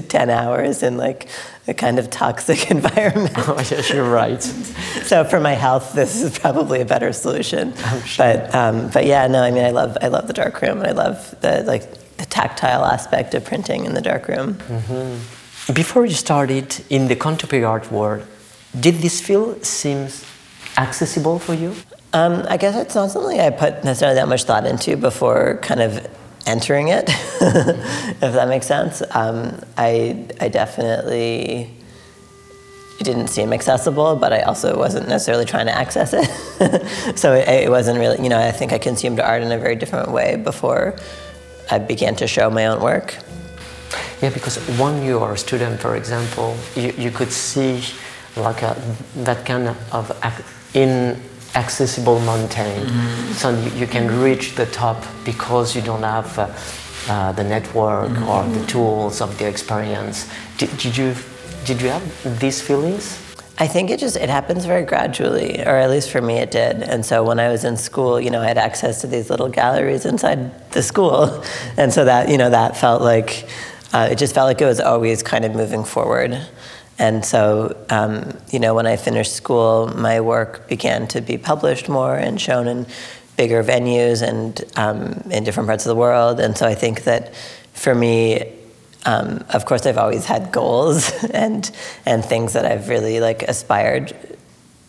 ten 0.07 0.29
hours 0.29 0.83
in 0.83 0.97
like 0.97 1.27
a 1.67 1.73
kind 1.73 1.97
of 1.97 2.09
toxic 2.09 2.69
environment. 2.71 3.33
Oh 3.37 3.57
yes, 3.57 3.89
you're 3.89 4.09
right. 4.09 4.41
so 4.41 5.23
for 5.23 5.39
my 5.39 5.53
health, 5.53 5.93
this 5.93 6.21
is 6.21 6.37
probably 6.37 6.81
a 6.81 6.85
better 6.85 7.11
solution. 7.13 7.73
Sure. 8.05 8.25
But 8.25 8.53
um, 8.53 8.89
but 8.89 9.07
yeah, 9.07 9.25
no, 9.25 9.41
I 9.41 9.49
mean 9.49 9.65
I 9.65 9.71
love 9.71 9.97
I 10.01 10.07
love 10.07 10.27
the 10.27 10.33
dark 10.33 10.61
room 10.61 10.79
and 10.79 10.87
I 10.87 10.91
love 10.91 11.35
the 11.41 11.63
like 11.63 11.91
the 11.91 11.97
tactile 12.31 12.85
aspect 12.85 13.35
of 13.35 13.45
printing 13.45 13.85
in 13.85 13.93
the 13.93 14.01
darkroom. 14.01 14.55
Mm-hmm. 14.55 15.73
Before 15.73 16.05
you 16.05 16.15
started 16.15 16.83
in 16.89 17.07
the 17.07 17.15
contemporary 17.15 17.65
art 17.65 17.91
world, 17.91 18.25
did 18.79 18.95
this 18.95 19.21
field 19.21 19.63
seem 19.63 20.07
accessible 20.77 21.37
for 21.37 21.53
you? 21.53 21.75
Um, 22.13 22.45
I 22.49 22.57
guess 22.57 22.75
it's 22.75 22.95
not 22.95 23.11
something 23.11 23.39
I 23.39 23.51
put 23.51 23.83
necessarily 23.83 24.15
that 24.15 24.27
much 24.27 24.43
thought 24.43 24.65
into 24.65 24.97
before 24.97 25.59
kind 25.61 25.81
of 25.81 26.07
entering 26.47 26.87
it, 26.87 27.05
if 27.41 28.33
that 28.33 28.47
makes 28.47 28.65
sense. 28.65 29.03
Um, 29.11 29.61
I, 29.77 30.27
I 30.39 30.47
definitely 30.49 31.69
it 32.99 33.03
didn't 33.03 33.29
seem 33.29 33.51
accessible, 33.51 34.15
but 34.15 34.31
I 34.31 34.41
also 34.41 34.77
wasn't 34.77 35.07
necessarily 35.07 35.45
trying 35.45 35.65
to 35.65 35.75
access 35.75 36.13
it. 36.13 37.17
so 37.17 37.33
it, 37.33 37.47
it, 37.47 37.69
wasn't 37.69 37.99
really, 37.99 38.21
you 38.21 38.29
know, 38.29 38.39
I 38.39 38.51
think 38.51 38.73
I 38.73 38.77
consumed 38.77 39.19
art 39.19 39.41
in 39.41 39.51
a 39.51 39.57
very 39.57 39.75
different 39.75 40.11
way 40.11 40.35
before 40.35 40.95
I 41.71 41.79
began 41.79 42.15
to 42.17 42.27
show 42.27 42.49
my 42.49 42.67
own 42.67 42.81
work. 42.81 43.15
Yeah, 44.21 44.29
because 44.29 44.57
when 44.77 45.03
you 45.03 45.19
are 45.19 45.33
a 45.33 45.37
student, 45.37 45.79
for 45.79 45.95
example, 45.95 46.55
you, 46.75 46.93
you 46.97 47.11
could 47.11 47.31
see 47.31 47.81
like 48.35 48.61
a, 48.61 48.75
that 49.23 49.45
kind 49.45 49.67
of 49.91 50.11
in 50.73 51.19
accessible 51.55 52.19
mountain. 52.19 52.87
Mm-hmm. 52.87 53.31
So 53.33 53.49
you, 53.49 53.81
you, 53.81 53.87
can 53.87 54.21
reach 54.21 54.55
the 54.55 54.65
top 54.67 55.03
because 55.25 55.75
you 55.75 55.81
don't 55.81 56.03
have 56.03 56.39
uh, 56.39 56.49
uh, 57.09 57.31
the 57.33 57.43
network 57.43 58.09
mm-hmm. 58.09 58.29
or 58.29 58.47
the 58.47 58.65
tools 58.67 59.21
of 59.21 59.37
the 59.37 59.47
experience. 59.47 60.29
Did, 60.57 60.77
did, 60.77 60.95
you 60.95 61.15
did 61.65 61.81
you 61.81 61.89
have 61.89 62.39
these 62.39 62.61
feelings? 62.61 63.30
I 63.61 63.67
think 63.67 63.91
it 63.91 63.99
just 63.99 64.15
it 64.15 64.27
happens 64.27 64.65
very 64.65 64.85
gradually, 64.85 65.61
or 65.61 65.75
at 65.77 65.91
least 65.91 66.09
for 66.09 66.19
me 66.19 66.37
it 66.37 66.49
did. 66.49 66.81
And 66.81 67.05
so 67.05 67.23
when 67.23 67.39
I 67.39 67.49
was 67.49 67.63
in 67.63 67.77
school, 67.77 68.19
you 68.19 68.31
know, 68.31 68.41
I 68.41 68.47
had 68.47 68.57
access 68.57 69.01
to 69.01 69.07
these 69.07 69.29
little 69.29 69.49
galleries 69.49 70.03
inside 70.03 70.71
the 70.71 70.81
school, 70.81 71.43
and 71.77 71.93
so 71.93 72.05
that 72.05 72.29
you 72.29 72.39
know 72.39 72.49
that 72.49 72.75
felt 72.75 73.03
like 73.03 73.47
uh, 73.93 74.07
it 74.09 74.17
just 74.17 74.33
felt 74.33 74.47
like 74.47 74.61
it 74.61 74.65
was 74.65 74.79
always 74.79 75.21
kind 75.21 75.45
of 75.45 75.53
moving 75.53 75.83
forward. 75.83 76.43
And 76.97 77.23
so, 77.23 77.77
um, 77.91 78.35
you 78.49 78.57
know, 78.57 78.73
when 78.73 78.87
I 78.87 78.95
finished 78.95 79.33
school, 79.33 79.93
my 79.95 80.21
work 80.21 80.67
began 80.67 81.07
to 81.09 81.21
be 81.21 81.37
published 81.37 81.87
more 81.87 82.15
and 82.15 82.41
shown 82.41 82.67
in 82.67 82.87
bigger 83.37 83.63
venues 83.63 84.27
and 84.27 84.59
um, 84.75 85.21
in 85.29 85.43
different 85.43 85.67
parts 85.67 85.85
of 85.85 85.89
the 85.89 85.95
world. 85.95 86.39
And 86.39 86.57
so 86.57 86.65
I 86.65 86.73
think 86.73 87.03
that 87.03 87.35
for 87.73 87.93
me, 87.93 88.53
um, 89.05 89.43
of 89.49 89.65
course, 89.65 89.85
I've 89.85 89.97
always 89.97 90.25
had 90.25 90.51
goals 90.51 91.11
and 91.33 91.69
and 92.05 92.23
things 92.23 92.53
that 92.53 92.65
I've 92.65 92.89
really 92.89 93.19
like 93.19 93.43
aspired 93.43 94.13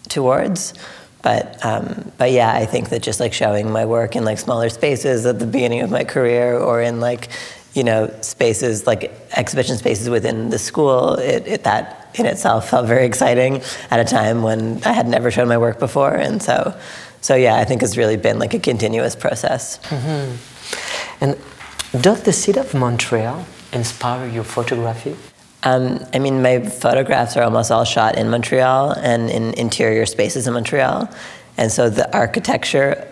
towards. 0.09 0.75
But 1.23 1.65
um, 1.65 2.13
but 2.19 2.33
yeah, 2.33 2.53
I 2.53 2.67
think 2.67 2.91
that 2.91 3.03
just 3.03 3.21
like 3.21 3.33
showing 3.33 3.71
my 3.71 3.85
work 3.85 4.17
in 4.17 4.25
like 4.25 4.39
smaller 4.39 4.69
spaces 4.69 5.25
at 5.25 5.39
the 5.39 5.47
beginning 5.47 5.81
of 5.81 5.91
my 5.91 6.05
career, 6.05 6.59
or 6.59 6.83
in 6.83 7.01
like 7.01 7.29
you 7.75 7.85
know 7.85 8.13
spaces 8.21 8.87
like 8.87 9.13
exhibition 9.33 9.79
spaces 9.79 10.11
within 10.11 10.51
the 10.51 10.59
school, 10.59 11.15
it, 11.15 11.47
it 11.47 11.65
that 11.65 12.11
in 12.15 12.27
itself 12.27 12.69
felt 12.69 12.87
very 12.87 13.07
exciting 13.07 13.63
at 13.91 14.01
a 14.01 14.05
time 14.05 14.43
when 14.43 14.83
I 14.85 14.93
had 14.93 15.07
never 15.07 15.31
shown 15.31 15.49
my 15.49 15.57
work 15.57 15.79
before. 15.79 16.15
And 16.15 16.43
so, 16.43 16.79
so 17.23 17.35
yeah, 17.35 17.57
I 17.57 17.65
think 17.65 17.83
it's 17.83 17.97
really 17.97 18.17
been 18.17 18.39
like 18.39 18.53
a 18.53 18.59
continuous 18.59 19.17
process. 19.17 19.79
Mm-hmm. 19.85 21.25
And 21.25 22.03
does 22.03 22.23
the 22.23 22.33
city 22.33 22.59
of 22.61 22.75
Montreal 22.75 23.47
inspire 23.73 24.29
your 24.29 24.45
photography? 24.45 25.17
Um, 25.65 26.05
I 26.13 26.19
mean, 26.19 26.43
my 26.43 26.61
photographs 26.61 27.37
are 27.37 27.43
almost 27.43 27.71
all 27.71 27.85
shot 27.85 28.17
in 28.17 28.31
Montreal 28.31 28.93
and 28.93 29.31
in 29.31 29.55
interior 29.55 30.07
spaces 30.07 30.47
in 30.47 30.55
Montreal. 30.55 31.09
And 31.57 31.71
so 31.71 31.89
the 31.89 32.13
architecture 32.17 33.09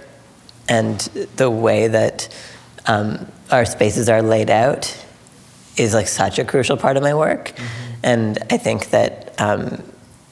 and 0.69 0.99
the 1.37 1.51
way 1.51 1.89
that 1.89 2.29
um, 2.87 3.27
our 3.51 3.65
spaces 3.65 4.09
are 4.09 4.23
laid 4.23 4.51
out 4.51 4.97
is 5.77 5.95
like 5.95 6.09
such 6.09 6.39
a 6.39 6.45
crucial 6.45 6.77
part 6.77 6.97
of 6.97 7.03
my 7.03 7.15
work. 7.15 7.49
Mm-hmm. 7.49 7.95
And 8.03 8.39
I 8.51 8.57
think 8.57 8.91
that 8.91 9.41
um, 9.41 9.83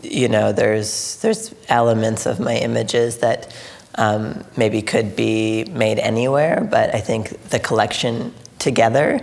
you 0.02 0.28
know 0.28 0.52
there's 0.52 1.20
there's 1.22 1.54
elements 1.68 2.26
of 2.26 2.40
my 2.40 2.56
images 2.56 3.18
that 3.18 3.54
um, 3.96 4.44
maybe 4.56 4.80
could 4.80 5.16
be 5.16 5.64
made 5.64 5.98
anywhere, 5.98 6.66
but 6.70 6.94
I 6.94 7.00
think 7.00 7.50
the 7.50 7.58
collection 7.58 8.32
together 8.58 9.20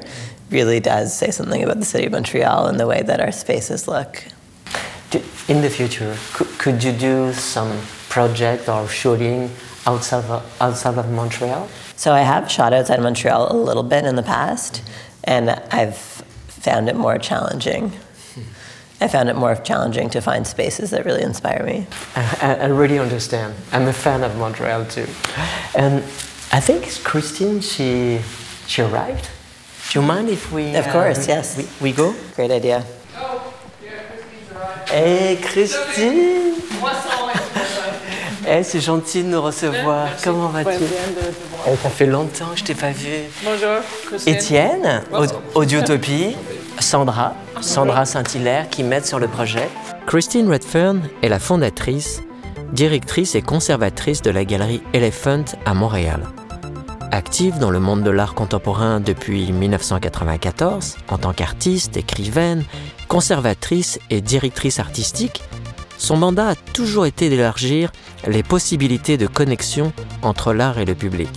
really 0.49 0.79
does 0.79 1.15
say 1.17 1.31
something 1.31 1.63
about 1.63 1.79
the 1.79 1.85
city 1.85 2.05
of 2.05 2.11
Montreal 2.11 2.67
and 2.67 2.79
the 2.79 2.87
way 2.87 3.01
that 3.01 3.19
our 3.19 3.31
spaces 3.31 3.87
look. 3.87 4.23
In 5.47 5.61
the 5.61 5.69
future, 5.69 6.15
could 6.57 6.83
you 6.83 6.91
do 6.91 7.31
some 7.33 7.79
project 8.09 8.67
or 8.67 8.87
shooting 8.87 9.51
outside 9.85 10.25
of, 10.25 10.61
outside 10.61 10.97
of 10.97 11.11
Montreal? 11.11 11.69
So 11.95 12.11
I 12.11 12.21
have 12.21 12.51
shot 12.51 12.73
outside 12.73 13.01
Montreal 13.01 13.51
a 13.51 13.55
little 13.55 13.83
bit 13.83 14.05
in 14.05 14.15
the 14.15 14.23
past, 14.23 14.83
and 15.23 15.49
I've 15.49 15.97
found 16.47 16.89
it 16.89 16.95
more 16.95 17.17
challenging 17.17 17.91
I 19.01 19.09
found 19.09 19.27
it 19.27 19.35
more 19.35 19.55
challenging 19.55 20.09
to 20.11 20.21
find 20.21 20.47
spaces 20.47 20.91
that 20.91 21.05
really 21.05 21.21
inspire 21.21 21.63
me. 21.63 21.85
I, 22.15 22.57
I, 22.61 22.65
really 22.67 22.97
understand. 22.97 23.53
I'm 23.73 23.87
a 23.87 23.93
fan 23.93 24.23
of 24.23 24.37
Montreal 24.37 24.85
too. 24.85 25.07
And 25.75 25.95
I 26.53 26.61
think 26.61 27.03
Christine, 27.03 27.59
she, 27.59 28.21
she 28.67 28.81
arrived. 28.81 29.29
Do 29.91 29.99
you 29.99 30.05
mind 30.05 30.29
if 30.29 30.51
we. 30.51 30.75
Of 30.75 30.87
course, 30.89 31.19
um, 31.19 31.29
yes. 31.29 31.57
We, 31.57 31.65
we, 31.81 31.91
go? 31.93 32.13
Great 32.35 32.51
idea. 32.51 32.83
Oh, 33.17 33.53
yeah, 33.83 33.91
Christine's 34.09 34.51
arrived. 34.51 34.89
Hey, 34.89 35.37
Christine! 35.41 36.55
Hey, 38.47 38.63
c'est 38.63 38.79
gentil 38.79 39.23
de 39.23 39.29
nous 39.29 39.41
recevoir. 39.41 40.05
Merci. 40.05 40.23
Comment 40.23 40.49
vas-tu? 40.49 40.69
Hey, 40.69 41.77
Ça 41.81 41.89
fait 41.89 42.05
longtemps 42.05 42.49
que 42.53 42.59
je 42.59 42.63
t'ai 42.63 42.75
pas 42.75 42.91
vu. 42.91 43.09
Bonjour, 43.43 43.81
Christine. 44.05 44.35
Étienne, 44.35 45.01
Audiotopie. 45.55 46.35
Sandra, 46.79 47.33
Sandra 47.61 48.05
Saint-Hilaire, 48.05 48.69
qui 48.69 48.83
m'aide 48.83 49.05
sur 49.05 49.17
le 49.17 49.27
projet. 49.27 49.67
Christine 50.05 50.51
Redfern 50.51 51.01
est 51.23 51.29
la 51.29 51.39
fondatrice, 51.39 52.21
directrice 52.73 53.33
et 53.33 53.41
conservatrice 53.41 54.21
de 54.21 54.29
la 54.29 54.45
galerie 54.45 54.83
Elephant 54.93 55.45
à 55.65 55.73
Montréal. 55.73 56.21
Active 57.15 57.59
dans 57.59 57.71
le 57.71 57.79
monde 57.79 58.03
de 58.03 58.09
l'art 58.09 58.33
contemporain 58.33 58.99
depuis 58.99 59.49
1994, 59.53 60.97
en 61.07 61.17
tant 61.17 61.31
qu'artiste, 61.31 61.95
écrivaine, 61.95 62.65
conservatrice 63.07 63.99
et 64.09 64.19
directrice 64.19 64.79
artistique, 64.79 65.41
son 65.97 66.17
mandat 66.17 66.49
a 66.49 66.55
toujours 66.55 67.05
été 67.05 67.29
d'élargir 67.29 67.93
les 68.27 68.43
possibilités 68.43 69.15
de 69.15 69.27
connexion 69.27 69.93
entre 70.23 70.51
l'art 70.51 70.77
et 70.77 70.83
le 70.83 70.93
public. 70.93 71.29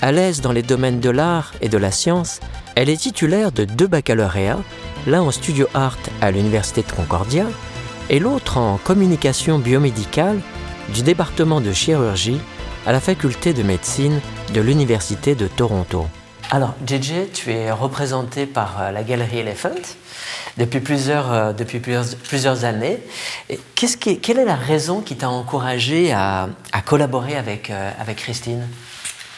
À 0.00 0.10
l'aise 0.10 0.40
dans 0.40 0.50
les 0.50 0.64
domaines 0.64 0.98
de 0.98 1.10
l'art 1.10 1.54
et 1.60 1.68
de 1.68 1.78
la 1.78 1.92
science, 1.92 2.40
elle 2.74 2.88
est 2.88 2.96
titulaire 3.02 3.52
de 3.52 3.64
deux 3.64 3.86
baccalauréats, 3.86 4.64
l'un 5.06 5.22
en 5.22 5.30
studio 5.30 5.68
art 5.74 5.96
à 6.22 6.32
l'Université 6.32 6.82
de 6.82 6.90
Concordia 6.90 7.46
et 8.10 8.18
l'autre 8.18 8.58
en 8.58 8.78
communication 8.78 9.60
biomédicale 9.60 10.40
du 10.92 11.02
département 11.02 11.60
de 11.60 11.72
chirurgie 11.72 12.40
à 12.86 12.92
la 12.92 13.00
faculté 13.00 13.52
de 13.52 13.62
médecine 13.62 14.20
de 14.52 14.60
l'Université 14.60 15.34
de 15.34 15.46
Toronto. 15.46 16.06
Alors, 16.50 16.74
JJ, 16.86 17.32
tu 17.32 17.50
es 17.52 17.70
représenté 17.70 18.44
par 18.46 18.76
euh, 18.80 18.90
la 18.90 19.02
galerie 19.02 19.38
Elephant 19.38 19.70
depuis 20.58 20.80
plusieurs, 20.80 21.32
euh, 21.32 21.52
depuis 21.52 21.80
plusieurs, 21.80 22.04
plusieurs 22.28 22.64
années. 22.64 22.98
Et 23.48 23.58
qu'est-ce 23.74 23.96
qui, 23.96 24.18
quelle 24.20 24.38
est 24.38 24.44
la 24.44 24.54
raison 24.54 25.00
qui 25.00 25.16
t'a 25.16 25.30
encouragé 25.30 26.12
à, 26.12 26.48
à 26.72 26.82
collaborer 26.82 27.36
avec, 27.36 27.70
euh, 27.70 27.90
avec 27.98 28.18
Christine? 28.18 28.66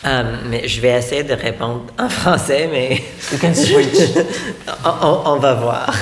Um, 0.05 0.27
mais 0.51 0.69
je 0.69 0.81
vais 0.81 0.91
essayer 0.99 1.23
de 1.23 1.33
répondre 1.33 1.85
en 1.99 2.09
français, 2.09 2.69
mais 2.71 3.03
You 3.33 3.39
can 3.41 3.55
switch. 3.55 3.99
on, 4.85 5.07
on- 5.07 5.23
on 5.33 5.37
va 5.39 5.55
voir. 5.55 5.95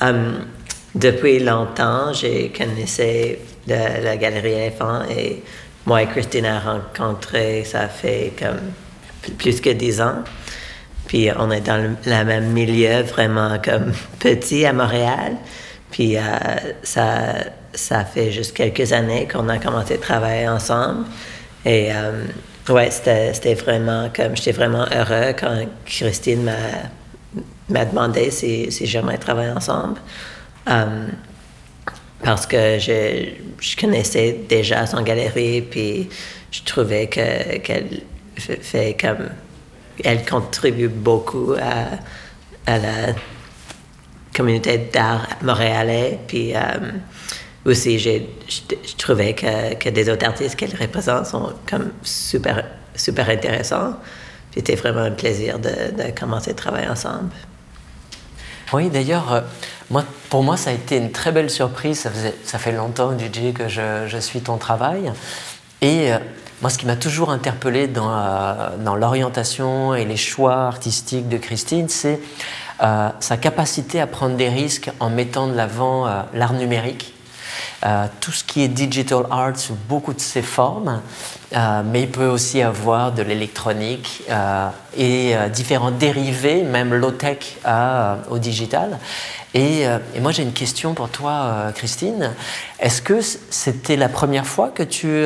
Um, 0.00 0.44
depuis 0.94 1.38
longtemps, 1.38 2.12
j'ai 2.12 2.50
connaissé 2.56 3.38
la, 3.66 4.00
la 4.00 4.16
galerie 4.18 4.52
éléphant 4.52 5.02
et 5.08 5.42
moi 5.86 6.02
et 6.02 6.06
Christine 6.06 6.46
a 6.46 6.60
rencontré, 6.60 7.64
ça 7.64 7.88
fait 7.88 8.32
comme 8.38 8.60
pl- 9.22 9.34
plus 9.36 9.60
que 9.60 9.70
dix 9.70 10.00
ans. 10.00 10.22
Puis 11.06 11.28
on 11.38 11.50
est 11.50 11.60
dans 11.60 11.76
le, 11.82 11.90
le 12.06 12.24
même 12.24 12.52
milieu, 12.52 13.02
vraiment 13.02 13.58
comme 13.62 13.92
petit 14.18 14.64
à 14.64 14.72
Montréal. 14.72 15.36
Puis 15.90 16.16
euh, 16.16 16.20
ça, 16.82 17.34
ça 17.74 18.04
fait 18.04 18.30
juste 18.32 18.56
quelques 18.56 18.92
années 18.92 19.28
qu'on 19.30 19.48
a 19.48 19.58
commencé 19.58 19.94
à 19.94 19.98
travailler 19.98 20.48
ensemble. 20.48 21.04
Et 21.64 21.92
euh, 21.92 22.24
ouais, 22.68 22.90
c'était 22.90 23.54
vraiment 23.54 24.08
comme, 24.14 24.36
j'étais 24.36 24.52
vraiment 24.52 24.86
heureux 24.94 25.34
quand 25.38 25.66
Christine 25.84 26.44
m'a 26.44 26.52
m'a 27.68 27.84
demandé 27.86 28.30
si, 28.30 28.70
si 28.70 28.86
j'aimerais 28.86 29.16
travailler 29.16 29.52
ensemble. 29.52 29.98
Euh, 30.68 31.06
parce 32.22 32.46
que 32.46 32.78
je, 32.78 33.30
je 33.60 33.76
connaissais 33.76 34.36
déjà 34.48 34.86
son 34.86 35.02
galerie, 35.02 35.62
puis 35.62 36.08
je 36.50 36.62
trouvais 36.62 37.06
que- 37.08 37.58
qu'elle 37.58 38.02
fait, 38.36 38.96
comme. 39.00 39.28
Elle 40.02 40.24
contribue 40.24 40.88
beaucoup 40.88 41.52
à, 41.60 41.86
à 42.72 42.78
la 42.78 43.14
communauté 44.34 44.78
d'art 44.92 45.28
montréalais, 45.42 46.18
puis 46.26 46.54
euh, 46.54 46.60
aussi, 47.66 47.98
je, 47.98 48.10
je 48.48 48.96
trouvais 48.96 49.34
que, 49.34 49.74
que 49.74 49.90
des 49.90 50.08
autres 50.08 50.26
artistes 50.26 50.56
qu'elle 50.56 50.74
représente 50.80 51.26
sont 51.26 51.52
comme 51.68 51.92
super, 52.02 52.64
super 52.96 53.28
intéressants. 53.28 53.94
C'était 54.54 54.74
vraiment 54.76 55.02
un 55.02 55.10
plaisir 55.12 55.58
de, 55.58 55.68
de 55.68 56.18
commencer 56.18 56.50
à 56.50 56.54
travailler 56.54 56.88
ensemble. 56.88 57.30
Oui, 58.72 58.88
d'ailleurs, 58.88 59.32
euh, 59.32 59.40
moi, 59.90 60.04
pour 60.30 60.42
moi, 60.42 60.56
ça 60.56 60.70
a 60.70 60.72
été 60.72 60.96
une 60.96 61.12
très 61.12 61.32
belle 61.32 61.50
surprise. 61.50 62.00
Ça, 62.00 62.10
faisait- 62.10 62.34
ça 62.44 62.58
fait 62.58 62.72
longtemps, 62.72 63.12
DJ, 63.16 63.52
que 63.52 63.68
je, 63.68 64.06
je 64.08 64.18
suis 64.18 64.40
ton 64.40 64.56
travail. 64.56 65.12
Et 65.82 66.12
euh, 66.12 66.18
moi, 66.62 66.70
ce 66.70 66.78
qui 66.78 66.86
m'a 66.86 66.96
toujours 66.96 67.30
interpellé 67.30 67.86
dans, 67.88 68.10
euh, 68.10 68.76
dans 68.78 68.94
l'orientation 68.94 69.94
et 69.94 70.04
les 70.04 70.16
choix 70.16 70.54
artistiques 70.66 71.28
de 71.28 71.36
Christine, 71.38 71.88
c'est 71.88 72.20
sa 73.20 73.36
capacité 73.36 74.00
à 74.00 74.08
prendre 74.08 74.34
des 74.36 74.48
risques 74.48 74.90
en 74.98 75.08
mettant 75.08 75.46
de 75.46 75.54
l'avant 75.54 76.06
l'art 76.34 76.52
numérique. 76.52 77.14
Euh, 77.84 78.06
tout 78.20 78.30
ce 78.30 78.44
qui 78.44 78.62
est 78.62 78.68
digital 78.68 79.24
art 79.30 79.56
sous 79.56 79.76
beaucoup 79.88 80.14
de 80.14 80.20
ses 80.20 80.42
formes, 80.42 81.02
euh, 81.54 81.82
mais 81.84 82.02
il 82.02 82.10
peut 82.10 82.26
aussi 82.26 82.62
avoir 82.62 83.10
de 83.10 83.22
l'électronique 83.22 84.22
euh, 84.30 84.68
et 84.96 85.34
différents 85.52 85.90
dérivés, 85.90 86.62
même 86.62 86.94
low-tech 86.94 87.58
au 88.30 88.38
digital. 88.38 88.98
Et, 89.54 89.82
et 89.82 90.20
moi 90.20 90.32
j'ai 90.32 90.42
une 90.42 90.52
question 90.52 90.94
pour 90.94 91.08
toi, 91.08 91.72
Christine. 91.74 92.32
Est-ce 92.78 93.02
que 93.02 93.20
c'était 93.20 93.96
la 93.96 94.08
première 94.08 94.46
fois 94.46 94.68
que 94.68 94.82
tu, 94.82 95.24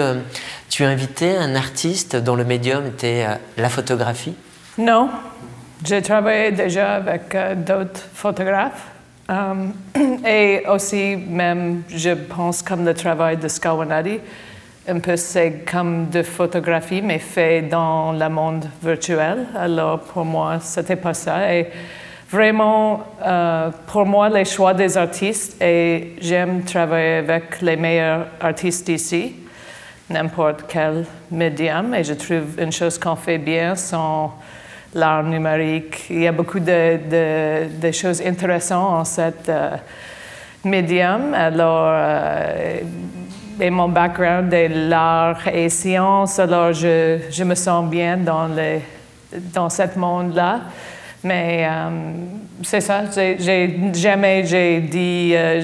tu 0.68 0.84
invitais 0.84 1.36
un 1.36 1.56
artiste 1.56 2.16
dont 2.16 2.36
le 2.36 2.44
médium 2.44 2.86
était 2.86 3.26
la 3.56 3.68
photographie? 3.68 4.34
Non, 4.78 5.10
j'ai 5.84 6.00
travaillé 6.00 6.52
déjà 6.52 6.94
avec 6.94 7.36
d'autres 7.64 8.02
photographes. 8.14 8.86
Um, 9.28 9.72
et 10.26 10.62
aussi, 10.68 11.16
même, 11.16 11.82
je 11.88 12.10
pense 12.10 12.62
comme 12.62 12.84
le 12.84 12.94
travail 12.94 13.36
de 13.36 13.48
Skawanadi, 13.48 14.20
un 14.88 15.00
peu 15.00 15.16
c'est 15.16 15.64
comme 15.70 16.08
de 16.10 16.22
photographie, 16.22 17.02
mais 17.02 17.18
fait 17.18 17.62
dans 17.62 18.12
le 18.12 18.28
monde 18.28 18.66
virtuel. 18.82 19.46
Alors, 19.56 20.00
pour 20.00 20.24
moi, 20.24 20.58
c'était 20.60 20.96
pas 20.96 21.14
ça. 21.14 21.52
Et 21.52 21.66
vraiment, 22.30 23.02
euh, 23.24 23.70
pour 23.88 24.06
moi, 24.06 24.28
les 24.28 24.44
choix 24.44 24.74
des 24.74 24.96
artistes, 24.96 25.60
et 25.60 26.14
j'aime 26.20 26.62
travailler 26.62 27.16
avec 27.16 27.60
les 27.62 27.76
meilleurs 27.76 28.26
artistes 28.40 28.88
ici 28.88 29.34
n'importe 30.08 30.64
quel 30.68 31.04
médium. 31.30 31.94
Et 31.94 32.04
je 32.04 32.14
trouve 32.14 32.58
une 32.58 32.72
chose 32.72 32.98
qu'on 32.98 33.16
fait 33.16 33.38
bien 33.38 33.74
sont 33.74 34.30
l'art 34.94 35.22
numérique. 35.22 36.06
Il 36.10 36.22
y 36.22 36.26
a 36.26 36.32
beaucoup 36.32 36.60
de, 36.60 37.90
choses 37.92 38.22
intéressantes 38.24 39.00
en 39.00 39.04
cet 39.04 39.48
euh, 39.48 39.76
médium. 40.64 41.34
Alors, 41.34 41.88
euh, 41.88 42.80
et 43.58 43.70
mon 43.70 43.88
background 43.88 44.52
est 44.52 44.68
l'art 44.68 45.48
et 45.48 45.68
sciences, 45.70 46.38
alors 46.38 46.72
je, 46.72 47.18
je 47.30 47.44
me 47.44 47.54
sens 47.54 47.88
bien 47.88 48.18
dans, 48.18 48.48
les, 48.48 48.82
dans 49.54 49.70
ce 49.70 49.82
monde-là. 49.96 50.60
Mais 51.24 51.66
euh, 51.68 51.88
c'est 52.62 52.80
ça, 52.80 53.04
j'ai, 53.14 53.76
jamais 53.94 54.44
j'ai 54.44 54.80
dit 54.80 55.32
euh, 55.34 55.62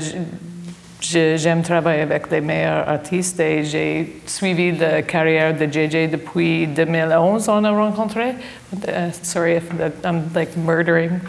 j'aime 1.02 1.62
travailler 1.62 2.02
avec 2.02 2.30
les 2.30 2.40
meilleurs 2.40 2.88
artistes 2.88 3.40
et 3.40 3.64
j'ai 3.64 4.20
suivi 4.26 4.72
la 4.72 5.02
carrière 5.02 5.54
de 5.54 5.66
JJ 5.66 6.10
depuis 6.10 6.66
2011. 6.66 7.48
On 7.48 7.64
a 7.64 7.70
rencontré. 7.70 8.34
Uh, 8.72 9.10
sorry 9.22 9.56
if 9.56 9.64
I'm 10.04 10.30
like 10.34 10.56
murdering 10.56 11.20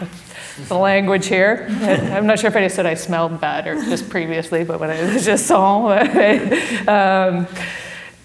the 0.68 0.74
language 0.74 1.26
here. 1.26 1.66
I'm 2.14 2.26
not 2.26 2.38
sure 2.38 2.50
if 2.50 2.56
I 2.56 2.62
just 2.62 2.76
said 2.76 2.86
I 2.86 2.94
smelled 2.94 3.40
bad 3.40 3.66
or 3.66 3.74
just 3.74 4.08
previously, 4.08 4.64
but 4.64 4.80
when 4.80 4.90
I 4.90 5.18
just 5.18 5.46
saw. 5.46 5.90
um, 6.88 7.46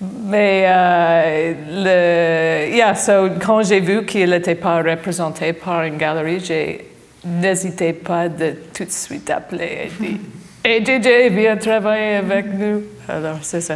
mais 0.02 0.64
euh, 0.66 1.54
le, 1.68 2.74
yeah, 2.74 2.94
so, 2.94 3.30
quand 3.40 3.64
j'ai 3.64 3.82
vu 3.82 4.06
qu'il 4.06 4.30
n'était 4.30 4.56
pas 4.56 4.82
représenté 4.82 5.52
par 5.52 5.84
une 5.84 5.98
galerie, 5.98 6.40
j'ai 6.40 6.86
n'hésité 7.26 7.92
pas 7.92 8.30
de 8.30 8.56
tout 8.74 8.86
de 8.86 8.92
suite 8.92 9.30
appeler 9.30 9.90
et 10.00 10.04
dire 10.04 10.18
Hey 10.64 10.84
JJ, 10.84 11.32
viens 11.32 11.58
travailler 11.58 12.16
avec 12.18 12.46
nous. 12.54 12.84
Alors, 13.08 13.38
c'est 13.42 13.62
ça. 13.62 13.76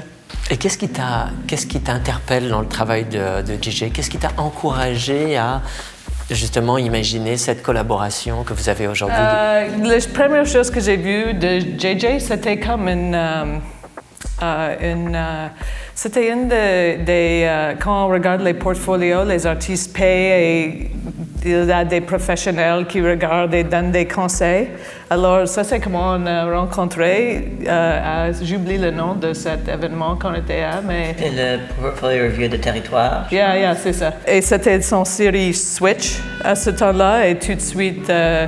Et 0.52 0.58
qu'est-ce 0.58 0.78
qui 0.78 0.89
t'a, 0.89 1.30
qu'est-ce 1.48 1.65
qui 1.65 1.80
t'interpelle 1.80 2.50
dans 2.50 2.60
le 2.62 2.67
travail 2.67 3.06
de, 3.06 3.41
de 3.41 3.54
JJ 3.62 3.91
Qu'est-ce 3.93 4.10
qui 4.10 4.17
t'a 4.17 4.32
encouragé 4.38 5.38
à 5.38 5.62
justement 6.30 6.78
imaginer 6.78 7.38
cette 7.38 7.63
collaboration 7.63 8.43
que 8.43 8.54
vous 8.54 8.67
avez 8.67 8.88
aujourd'hui? 8.88 9.15
Euh, 9.17 9.67
la 9.82 9.98
première 10.13 10.46
chose 10.46 10.69
que 10.69 10.82
j'ai 10.82 10.98
vue 10.98 11.34
de 11.34 11.60
JJ, 11.60 12.19
c'était 12.19 12.60
comme 12.60 12.88
une. 12.89 13.15
euh, 13.15 13.46
euh, 14.43 14.95
euh, 15.15 15.47
c'était 15.95 16.29
une 16.32 16.47
de- 16.47 17.03
des. 17.03 17.43
euh, 17.47 17.73
quand 17.79 18.06
on 18.06 18.10
regarde 18.10 18.41
les 18.41 18.53
portfolios, 18.53 19.23
les 19.25 19.45
artistes 19.45 19.95
payent 19.95 20.43
et 20.43 20.91
il 21.45 21.65
y 21.65 21.71
a 21.71 21.84
des 21.84 21.99
professionnels 22.01 22.86
qui 22.88 23.01
regardent 23.01 23.53
et 23.53 23.63
donnent 23.65 23.91
des 23.91 24.06
conseils. 24.08 24.69
Alors, 25.10 25.45
ça, 25.47 25.63
c'est 25.65 25.79
comment 25.82 26.15
on 26.17 26.25
a 26.25 26.45
rencontré. 26.58 27.49
euh, 27.67 28.32
J'oublie 28.41 28.77
le 28.77 28.91
nom 28.91 29.13
de 29.15 29.34
cet 29.34 29.67
événement 29.67 30.15
qu'on 30.15 30.34
était 30.36 30.62
à, 30.63 30.82
mais. 30.82 31.15
Et 31.21 31.29
le 31.32 31.60
portfolio 31.82 32.23
review 32.23 32.47
de 32.47 32.58
territoire. 32.58 33.27
Yeah, 33.32 33.58
yeah, 33.60 33.75
c'est 33.75 33.91
ça. 33.93 34.13
Et 34.25 34.41
c'était 34.41 34.82
son 34.82 35.03
série 35.06 35.53
Switch 35.53 36.19
à 36.43 36.56
ce 36.56 36.69
temps-là, 36.69 37.27
et 37.27 37.36
tout 37.38 37.53
de 37.56 37.60
suite, 37.62 38.10
euh, 38.10 38.47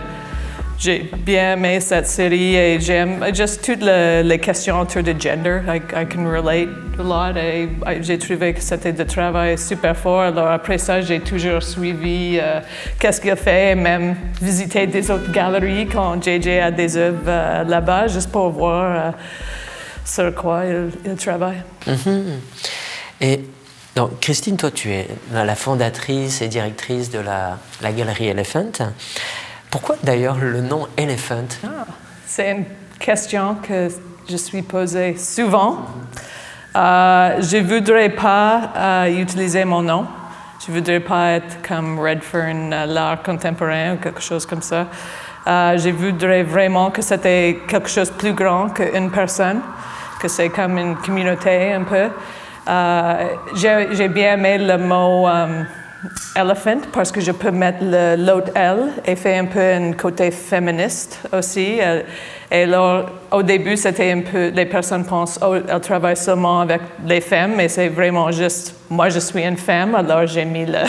j'ai 0.77 1.09
bien 1.25 1.53
aimé 1.53 1.79
cette 1.79 2.07
série 2.07 2.55
et 2.55 2.79
j'aime 2.79 3.23
juste 3.33 3.63
toutes 3.63 3.81
les, 3.81 4.23
les 4.23 4.39
questions 4.39 4.81
autour 4.81 5.03
de 5.03 5.15
gender. 5.17 5.61
I, 5.67 5.77
I 5.95 6.05
can 6.05 6.25
relate 6.25 6.69
a 6.99 7.03
lot 7.03 7.37
et 7.37 7.69
j'ai 8.01 8.17
trouvé 8.17 8.53
que 8.53 8.61
c'était 8.61 8.91
de 8.91 9.03
travail 9.03 9.57
super 9.57 9.95
fort. 9.95 10.21
Alors 10.21 10.49
après 10.49 10.77
ça, 10.77 10.99
j'ai 11.01 11.21
toujours 11.21 11.63
suivi 11.63 12.37
euh, 12.41 12.59
qu'est-ce 12.99 13.21
qu'il 13.21 13.35
fait, 13.35 13.75
même 13.75 14.15
visiter 14.41 14.85
des 14.87 15.09
autres 15.09 15.31
galeries 15.31 15.87
quand 15.87 16.21
JJ 16.21 16.47
a 16.47 16.71
des 16.71 16.97
œuvres 16.97 17.19
euh, 17.27 17.63
là-bas, 17.63 18.07
juste 18.07 18.31
pour 18.31 18.49
voir 18.49 18.83
euh, 18.83 19.11
sur 20.03 20.35
quoi 20.35 20.63
il, 20.65 20.89
il 21.05 21.15
travaille. 21.15 21.63
Mhm. 21.87 22.23
Et 23.21 23.39
donc, 23.95 24.19
Christine, 24.19 24.57
toi, 24.57 24.71
tu 24.71 24.91
es 24.91 25.07
la 25.31 25.55
fondatrice 25.55 26.41
et 26.41 26.49
directrice 26.49 27.09
de 27.09 27.19
la 27.19 27.91
galerie 27.93 28.27
Elephant. 28.27 28.71
Pourquoi 29.75 29.97
d'ailleurs 30.01 30.37
le 30.37 30.61
nom 30.61 30.87
Elephant? 30.95 31.49
Ah, 31.65 31.83
c'est 32.25 32.49
une 32.49 32.63
question 32.97 33.55
que 33.55 33.89
je 34.25 34.37
suis 34.37 34.61
posée 34.61 35.17
souvent. 35.17 35.79
Euh, 36.77 37.41
je 37.41 37.57
ne 37.57 37.61
voudrais 37.61 38.07
pas 38.07 38.71
euh, 38.77 39.21
utiliser 39.21 39.65
mon 39.65 39.81
nom. 39.81 40.07
Je 40.65 40.71
ne 40.71 40.77
voudrais 40.77 41.01
pas 41.01 41.31
être 41.31 41.61
comme 41.67 41.99
Redfern, 41.99 42.71
euh, 42.71 42.85
l'art 42.85 43.21
contemporain 43.21 43.95
ou 43.95 43.97
quelque 43.97 44.21
chose 44.21 44.45
comme 44.45 44.61
ça. 44.61 44.87
Je 45.45 45.89
voudrais 45.89 46.43
vraiment 46.43 46.89
que 46.89 47.01
c'était 47.01 47.59
quelque 47.67 47.89
chose 47.89 48.09
de 48.13 48.15
plus 48.15 48.33
grand 48.33 48.69
qu'une 48.69 49.11
personne, 49.11 49.59
que 50.21 50.29
c'est 50.29 50.51
comme 50.51 50.77
une 50.77 50.95
communauté 50.95 51.73
un 51.73 51.83
peu. 51.83 52.07
J'ai 53.57 54.07
bien 54.07 54.35
aimé 54.35 54.57
le 54.57 54.77
mot 54.77 55.27
elephant 56.35 56.81
parce 56.93 57.11
que 57.11 57.21
je 57.21 57.31
peux 57.31 57.51
mettre 57.51 57.79
l'autre 58.17 58.51
L 58.55 58.91
et 59.05 59.15
faire 59.15 59.43
un 59.43 59.47
peu 59.47 59.59
un 59.59 59.93
côté 59.93 60.31
féministe 60.31 61.19
aussi. 61.31 61.77
Euh, 61.81 62.01
Et 62.51 62.63
alors, 62.63 63.09
au 63.31 63.41
début, 63.41 63.75
c'était 63.75 64.11
un 64.11 64.21
peu, 64.21 64.49
les 64.49 64.65
personnes 64.65 65.03
pensent, 65.03 65.39
oh, 65.41 65.55
elle 65.67 65.81
travaille 65.81 66.15
seulement 66.15 66.61
avec 66.61 66.81
les 67.05 67.19
femmes, 67.19 67.53
mais 67.57 67.67
c'est 67.67 67.89
vraiment 67.89 68.31
juste, 68.31 68.75
moi 68.89 69.09
je 69.09 69.19
suis 69.19 69.43
une 69.43 69.57
femme, 69.57 69.95
alors 69.95 70.27
j'ai 70.27 70.45
mis 70.45 70.65
le, 70.65 70.83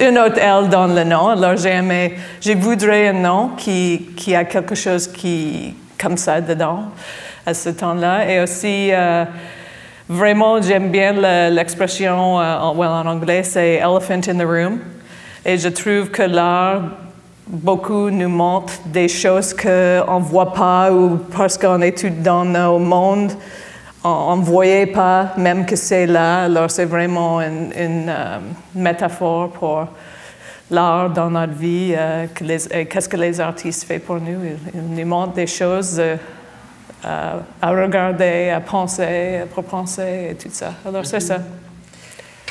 une 0.08 0.18
autre 0.18 0.38
L 0.38 0.68
dans 0.68 0.86
le 0.86 1.04
nom. 1.04 1.28
Alors 1.28 1.56
j'ai 1.56 1.70
aimé, 1.70 2.14
je 2.40 2.52
voudrais 2.52 3.08
un 3.08 3.12
nom 3.12 3.50
qui, 3.58 4.10
qui 4.16 4.34
a 4.34 4.44
quelque 4.44 4.74
chose 4.74 5.06
qui, 5.06 5.74
comme 6.00 6.16
ça 6.16 6.40
dedans 6.40 6.84
à 7.44 7.52
ce 7.52 7.68
temps-là. 7.70 8.30
Et 8.30 8.40
aussi, 8.40 8.90
euh, 8.90 9.24
Vraiment, 10.12 10.60
j'aime 10.60 10.88
bien 10.90 11.12
le- 11.12 11.54
l'expression, 11.54 12.40
euh, 12.40 12.56
en, 12.58 13.06
anglais, 13.06 13.44
c'est 13.44 13.74
elephant 13.74 14.20
in 14.28 14.34
the 14.38 14.44
room. 14.44 14.80
Et 15.46 15.56
je 15.56 15.68
trouve 15.68 16.10
que 16.10 16.22
l'art, 16.24 16.82
beaucoup 17.46 18.10
nous 18.10 18.28
montre 18.28 18.72
des 18.86 19.06
choses 19.06 19.54
qu'on 19.54 20.18
ne 20.18 20.24
voit 20.24 20.52
pas 20.52 20.90
ou 20.92 21.16
parce 21.36 21.56
qu'on 21.56 21.78
tout 21.92 22.10
dans 22.24 22.44
nos 22.44 22.80
mondes, 22.80 23.30
on 24.02 24.36
ne 24.38 24.42
voyait 24.42 24.86
pas 24.86 25.28
même 25.36 25.64
que 25.64 25.76
c'est 25.76 26.06
là. 26.06 26.42
Alors 26.42 26.72
c'est 26.72 26.86
vraiment 26.86 27.40
une, 27.40 27.70
euh, 28.08 28.38
métaphore 28.74 29.50
pour 29.50 29.86
l'art 30.72 31.10
dans 31.10 31.30
notre 31.30 31.52
vie, 31.54 31.94
euh, 31.96 32.26
et 32.72 32.86
qu'est-ce 32.86 33.08
que 33.08 33.16
les 33.16 33.38
artistes 33.40 33.86
font 33.86 34.00
pour 34.00 34.16
nous. 34.16 34.40
Ils 34.74 34.80
nous 35.02 35.06
montrent 35.06 35.34
des 35.34 35.46
choses. 35.46 36.02
Euh, 37.04 37.38
à, 37.62 37.68
à 37.68 37.70
regarder, 37.70 38.50
à 38.50 38.60
penser, 38.60 39.40
pour 39.54 39.64
penser 39.64 40.28
et 40.30 40.34
tout 40.34 40.48
ça. 40.52 40.72
Alors 40.86 41.06
c'est 41.06 41.20
ça. 41.20 41.38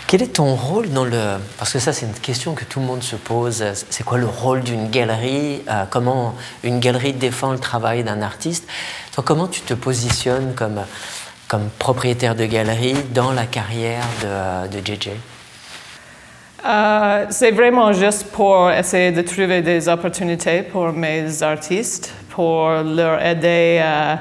Quel 0.08 0.24
est 0.24 0.34
ton 0.34 0.56
rôle 0.56 0.90
dans 0.90 1.06
le... 1.06 1.38
Parce 1.60 1.72
que 1.72 1.78
ça, 1.78 1.94
c'est 1.94 2.08
une 2.08 2.14
question 2.14 2.56
que 2.56 2.64
tout 2.66 2.80
le 2.80 2.86
monde 2.88 3.04
se 3.04 3.16
pose. 3.16 3.64
C'est 3.92 4.04
quoi 4.04 4.18
le 4.18 4.26
rôle 4.26 4.62
d'une 4.62 4.90
galerie 4.90 5.62
Euh, 5.70 5.84
Comment 5.92 6.34
une 6.64 6.80
galerie 6.80 7.14
défend 7.14 7.52
le 7.52 7.60
travail 7.60 8.04
d'un 8.04 8.24
artiste? 8.24 8.68
Toi, 9.14 9.24
comment 9.26 9.46
tu 9.48 9.62
te 9.62 9.76
positionnes 9.76 10.56
comme, 10.56 10.82
comme 11.48 11.70
propriétaire 11.78 12.34
de 12.34 12.46
galerie 12.46 12.96
dans 13.14 13.32
la 13.34 13.46
carrière 13.46 14.04
de, 14.24 14.80
de 14.80 14.80
JJ 14.84 15.10
Euh, 16.66 17.26
c'est 17.30 17.52
vraiment 17.52 17.94
juste 17.94 18.32
pour 18.32 18.72
essayer 18.72 19.12
de 19.12 19.22
trouver 19.22 19.62
des 19.62 19.88
opportunités 19.88 20.64
pour 20.64 20.92
mes 20.92 21.44
artistes, 21.44 22.12
pour 22.32 22.68
leur 22.70 23.24
aider 23.24 23.80
à, 23.82 24.20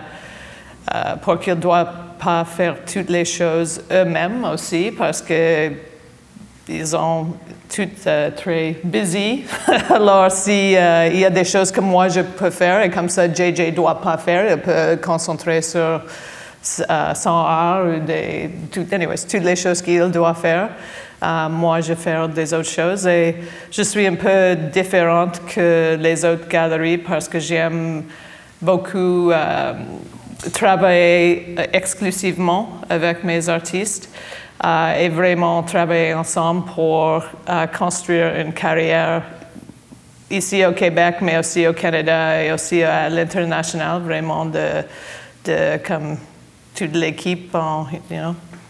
à- 0.91 1.17
pour 1.17 1.39
qu'ils 1.39 1.55
ne 1.55 1.61
doivent 1.61 1.93
pas 2.19 2.45
faire 2.45 2.77
toutes 2.91 3.11
les 3.11 3.25
choses 3.25 3.81
eux-mêmes 3.91 4.45
aussi, 4.45 4.93
parce 4.97 5.23
que 5.23 5.71
ils 6.69 6.97
ont 6.97 7.29
tout 7.75 7.89
euh, 8.07 8.31
très 8.37 8.77
busy. 8.85 9.45
Alors, 9.91 10.31
si 10.31 10.77
euh, 10.77 11.09
y 11.15 11.25
a 11.25 11.31
des 11.31 11.45
choses 11.45 11.71
que 11.71 11.81
moi 11.81 12.09
je 12.09 12.21
peux 12.21 12.51
faire 12.51 12.83
et 12.83 12.91
comme 12.91 13.09
ça 13.09 13.27
JJ 13.27 13.61
ne 13.61 13.71
doit 13.71 14.01
pas 14.01 14.19
faire, 14.19 14.51
il 14.51 14.59
peut 14.59 14.99
concentrer 15.03 15.63
sur 15.63 15.81
euh, 15.81 17.15
son 17.15 17.31
art 17.31 17.87
ou 17.87 18.01
des, 18.01 18.51
tout, 18.71 18.85
toutes 18.85 19.43
les 19.45 19.57
choses 19.57 19.81
qu'il 19.81 20.11
doit 20.11 20.35
faire. 20.35 20.69
Euh, 21.23 21.49
moi, 21.49 21.81
je 21.81 21.95
faire 21.95 22.29
des 22.29 22.53
autres 22.55 22.69
choses 22.69 23.07
et 23.07 23.37
je 23.71 23.83
suis 23.83 24.07
un 24.07 24.15
peu 24.15 24.55
différente 24.73 25.41
que 25.47 25.97
les 25.99 26.25
autres 26.25 26.47
galeries 26.49 26.99
parce 26.99 27.29
que 27.29 27.41
j'aime 27.41 28.05
beaucoup 28.61 29.31
euh, 29.31 29.73
travailler 30.53 31.55
euh, 31.59 31.67
exclusivement 31.73 32.81
avec 32.89 33.25
mes 33.25 33.49
artistes 33.49 34.09
euh, 34.65 34.95
et 34.99 35.09
vraiment 35.09 35.63
travailler 35.63 36.15
ensemble 36.15 36.65
pour 36.75 37.23
euh, 37.49 37.67
construire 37.67 38.37
une 38.37 38.53
carrière 38.53 39.23
ici 40.31 40.65
au 40.65 40.73
Québec, 40.73 41.17
mais 41.23 41.39
aussi 41.39 41.67
au 41.67 41.73
Canada 41.73 42.43
et 42.43 42.53
aussi 42.53 42.83
à 42.83 43.09
l'international, 43.09 44.03
vraiment 44.03 44.45
de, 44.45 44.85
de 45.45 45.79
comme 45.87 46.19
toute 46.75 46.95
l'équipe, 46.95 47.55
en, 47.55 47.87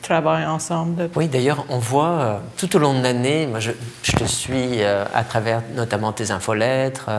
travaille 0.00 0.46
ensemble. 0.46 1.11
Oui, 1.16 1.26
d'ailleurs, 1.26 1.66
on 1.68 1.78
voit 1.78 2.40
tout 2.57 2.74
au 2.76 2.78
long 2.78 2.96
de 2.96 3.02
l'année, 3.02 3.46
moi 3.46 3.59
je, 3.59 3.72
je 4.02 4.12
te 4.12 4.24
suis 4.24 4.83
à 4.83 5.24
travers 5.24 5.62
notamment 5.74 6.12
tes 6.12 6.31
infolettres, 6.31 7.11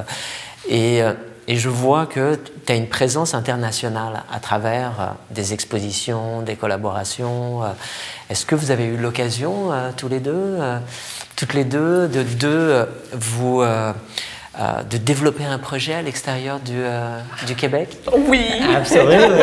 et, 0.69 1.01
et 1.51 1.55
je 1.55 1.67
vois 1.67 2.05
que 2.05 2.37
tu 2.65 2.71
as 2.71 2.75
une 2.75 2.87
présence 2.87 3.33
internationale 3.33 4.21
à 4.31 4.39
travers 4.39 4.91
euh, 4.99 5.05
des 5.31 5.51
expositions, 5.51 6.43
des 6.43 6.55
collaborations. 6.55 7.63
euh. 7.63 7.69
Est-ce 8.29 8.45
que 8.45 8.53
vous 8.53 8.69
avez 8.69 8.85
eu 8.85 8.97
l'occasion, 8.97 9.73
euh, 9.73 9.89
tous 9.97 10.07
les 10.09 10.19
deux, 10.19 10.59
toutes 11.35 11.55
les 11.55 11.63
deux, 11.65 12.07
de, 12.07 12.21
de 12.23 12.87
vous. 13.13 13.63
de 14.91 14.97
développer 14.97 15.45
un 15.45 15.57
projet 15.57 15.93
à 15.95 16.01
l'extérieur 16.01 16.59
du, 16.59 16.73
euh, 16.75 17.19
du 17.47 17.55
Québec? 17.55 17.97
Oui! 18.27 18.45
Absolument. 18.75 19.37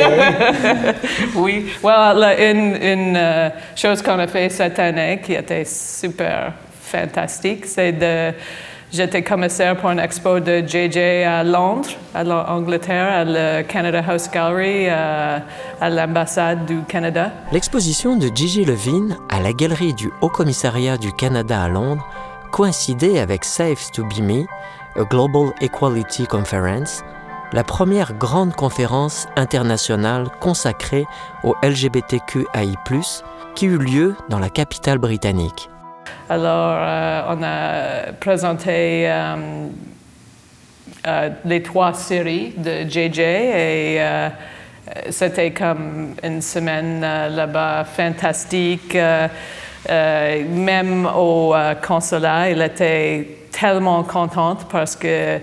Oui, 1.34 1.72
well, 1.82 2.22
une, 2.38 2.76
une 2.76 3.50
chose 3.74 4.00
qu'on 4.02 4.18
a 4.20 4.28
fait 4.28 4.48
cette 4.50 4.78
année 4.78 5.20
qui 5.24 5.32
était 5.32 5.64
super 5.64 6.52
fantastique, 6.82 7.64
c'est 7.66 7.92
de. 7.92 8.32
J'étais 8.96 9.22
commissaire 9.22 9.76
pour 9.76 9.90
une 9.90 9.98
expo 9.98 10.40
de 10.40 10.66
JJ 10.66 11.26
à 11.26 11.44
Londres, 11.44 11.90
à 12.14 12.24
l'Angleterre, 12.24 13.12
à 13.12 13.24
la 13.24 13.62
Canada 13.62 14.02
House 14.08 14.30
Gallery, 14.30 14.86
euh, 14.88 15.38
à 15.82 15.90
l'ambassade 15.90 16.64
du 16.64 16.80
Canada. 16.84 17.30
L'exposition 17.52 18.16
de 18.16 18.28
Gigi 18.34 18.64
Levine 18.64 19.18
à 19.28 19.42
la 19.42 19.52
galerie 19.52 19.92
du 19.92 20.10
Haut 20.22 20.30
Commissariat 20.30 20.96
du 20.96 21.12
Canada 21.12 21.64
à 21.64 21.68
Londres 21.68 22.08
coïncidait 22.52 23.18
avec 23.18 23.44
Safe 23.44 23.90
to 23.90 24.02
Be 24.02 24.20
Me, 24.20 24.46
a 24.98 25.04
Global 25.04 25.52
Equality 25.60 26.26
Conference, 26.26 27.02
la 27.52 27.64
première 27.64 28.14
grande 28.14 28.54
conférence 28.54 29.26
internationale 29.36 30.28
consacrée 30.40 31.04
au 31.44 31.54
LGBTQI+, 31.62 32.46
qui 33.54 33.66
eut 33.66 33.76
lieu 33.76 34.16
dans 34.30 34.38
la 34.38 34.48
capitale 34.48 34.96
britannique. 34.96 35.68
Alors, 36.28 36.76
euh, 36.78 37.22
on 37.28 37.42
a 37.42 38.12
présenté 38.12 39.08
euh, 39.08 39.36
euh, 41.06 41.30
les 41.44 41.62
trois 41.62 41.94
séries 41.94 42.52
de 42.56 42.88
JJ 42.88 43.18
et 43.18 44.00
c'était 45.10 45.52
comme 45.52 46.14
une 46.22 46.42
semaine 46.42 47.00
là-bas 47.00 47.84
fantastique. 47.84 48.96
Même 49.88 51.06
au 51.06 51.54
euh, 51.54 51.74
consulat, 51.74 52.50
il 52.50 52.60
était 52.60 53.28
tellement 53.52 54.02
contente 54.02 54.66
parce 54.70 54.96
que 54.96 55.38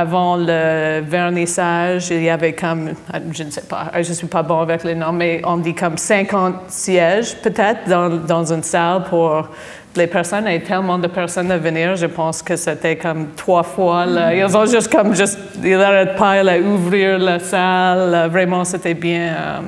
avant 0.00 0.36
le 0.36 1.00
vernissage, 1.00 2.10
il 2.10 2.22
y 2.22 2.30
avait 2.30 2.52
comme, 2.52 2.90
je 3.32 3.42
ne 3.42 3.50
sais 3.50 3.62
pas, 3.62 3.90
je 3.94 4.08
ne 4.10 4.14
suis 4.14 4.26
pas 4.26 4.42
bon 4.42 4.60
avec 4.60 4.84
les 4.84 4.94
noms, 4.94 5.12
mais 5.12 5.40
on 5.44 5.56
dit 5.56 5.74
comme 5.74 5.96
50 5.96 6.54
sièges 6.68 7.34
peut-être 7.42 7.88
dans, 7.88 8.08
dans 8.10 8.52
une 8.52 8.62
salle 8.62 9.04
pour 9.04 9.48
les 9.96 10.06
personnes 10.06 10.46
et 10.48 10.60
tellement 10.62 10.98
de 10.98 11.06
personnes 11.06 11.50
à 11.50 11.56
venir. 11.56 11.96
Je 11.96 12.06
pense 12.06 12.42
que 12.42 12.56
c'était 12.56 12.96
comme 12.96 13.28
trois 13.34 13.62
fois. 13.62 14.04
là. 14.04 14.34
Ils 14.34 14.54
ont 14.56 14.66
juste 14.66 14.92
comme, 14.94 15.14
juste, 15.14 15.38
ils 15.64 15.78
n'arrêtent 15.78 16.16
pas 16.16 16.32
à 16.32 16.58
ouvrir 16.58 17.18
la 17.18 17.38
salle. 17.38 18.28
Vraiment, 18.30 18.64
c'était 18.64 18.94
bien. 18.94 19.20
euh, 19.20 19.60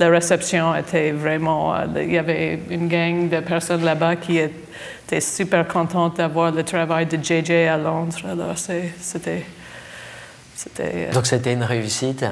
la 0.00 0.08
réception 0.08 0.74
était 0.74 1.12
vraiment. 1.12 1.74
euh, 1.74 1.86
il 1.96 2.12
y 2.12 2.18
avait 2.18 2.58
une 2.70 2.88
gang 2.88 3.28
de 3.28 3.40
personnes 3.40 3.84
là-bas 3.84 4.16
qui 4.16 4.38
étaient 4.38 5.20
super 5.20 5.68
contentes 5.68 6.16
d'avoir 6.16 6.50
le 6.50 6.64
travail 6.64 7.06
de 7.06 7.16
JJ 7.22 7.50
à 7.68 7.76
Londres. 7.76 8.16
Alors, 8.28 8.56
c'était. 8.56 9.44
euh, 10.80 11.12
Donc 11.12 11.26
c'était 11.26 11.52
une 11.52 11.64
réussite 11.64 12.24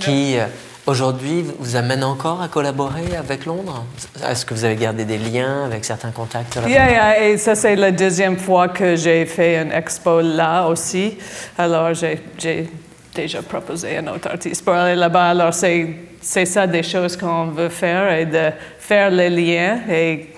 qui 0.00 0.38
euh, 0.38 0.46
aujourd'hui 0.86 1.44
vous 1.58 1.76
amène 1.76 2.02
encore 2.02 2.40
à 2.40 2.48
collaborer 2.48 3.14
avec 3.16 3.44
Londres? 3.44 3.84
Est-ce 4.26 4.46
que 4.46 4.54
vous 4.54 4.64
avez 4.64 4.76
gardé 4.76 5.04
des 5.04 5.18
liens 5.18 5.66
avec 5.66 5.84
certains 5.84 6.12
contacts 6.12 6.54
là-bas? 6.54 6.68
Yeah, 6.68 6.90
yeah, 6.90 7.24
et 7.24 7.36
ça, 7.36 7.54
c'est 7.54 7.76
la 7.76 7.92
deuxième 7.92 8.38
fois 8.38 8.68
que 8.68 8.96
j'ai 8.96 9.26
fait 9.26 9.60
une 9.60 9.70
expo 9.70 10.22
là 10.22 10.66
aussi. 10.66 11.18
Alors, 11.58 11.92
j'ai 11.92 12.70
déjà 13.14 13.42
proposé 13.42 13.98
un 13.98 14.06
autre 14.08 14.28
artiste 14.28 14.64
pour 14.64 14.74
aller 14.74 14.96
là-bas. 14.96 15.30
Alors, 15.30 15.54
c'est 15.54 16.44
ça 16.46 16.66
des 16.66 16.82
choses 16.82 17.16
qu'on 17.16 17.46
veut 17.46 17.68
faire 17.68 18.12
et 18.12 18.26
de 18.26 18.50
faire 18.78 19.10
les 19.10 19.30
liens. 19.30 19.80
Et 19.90 20.28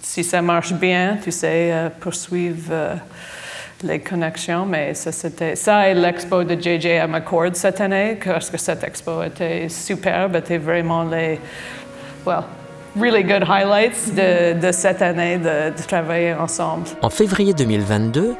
si 0.00 0.22
ça 0.24 0.42
marche 0.42 0.72
bien, 0.72 1.18
tu 1.22 1.30
sais, 1.30 1.70
euh, 1.72 1.88
poursuivre 2.00 2.68
euh, 2.70 2.94
les 3.82 4.00
connexions. 4.00 4.66
Mais 4.66 4.94
ça, 4.94 5.12
c'était 5.12 5.56
ça 5.56 5.88
et 5.88 5.94
l'expo 5.94 6.44
de 6.44 6.54
JJ 6.54 7.00
à 7.00 7.06
McCord 7.06 7.54
cette 7.54 7.80
année, 7.80 8.18
parce 8.24 8.50
que 8.50 8.58
cette 8.58 8.84
expo 8.84 9.22
était 9.22 9.68
superbe, 9.68 10.36
était 10.36 10.58
vraiment 10.58 11.04
les. 11.04 11.40
Well, 12.24 12.44
really 12.94 13.24
good 13.24 13.42
highlights 13.42 14.14
de, 14.14 14.60
de 14.60 14.70
cette 14.70 15.02
année 15.02 15.38
de 15.38 15.72
travailler 15.88 16.34
ensemble. 16.34 16.86
En 17.00 17.10
février 17.10 17.54
2022, 17.54 18.36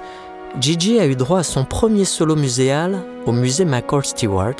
Gigi 0.61 0.99
a 0.99 1.07
eu 1.07 1.17
droit 1.17 1.39
à 1.39 1.43
son 1.45 1.65
premier 1.65 2.05
solo 2.05 2.37
muséal 2.37 3.03
au 3.25 3.33
musée 3.33 3.65
McCord 3.65 4.05
Stewart, 4.05 4.57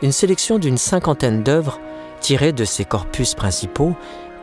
une 0.00 0.12
sélection 0.12 0.58
d'une 0.58 0.78
cinquantaine 0.78 1.42
d'œuvres 1.42 1.80
tirées 2.20 2.52
de 2.52 2.64
ses 2.64 2.84
corpus 2.84 3.34
principaux 3.34 3.96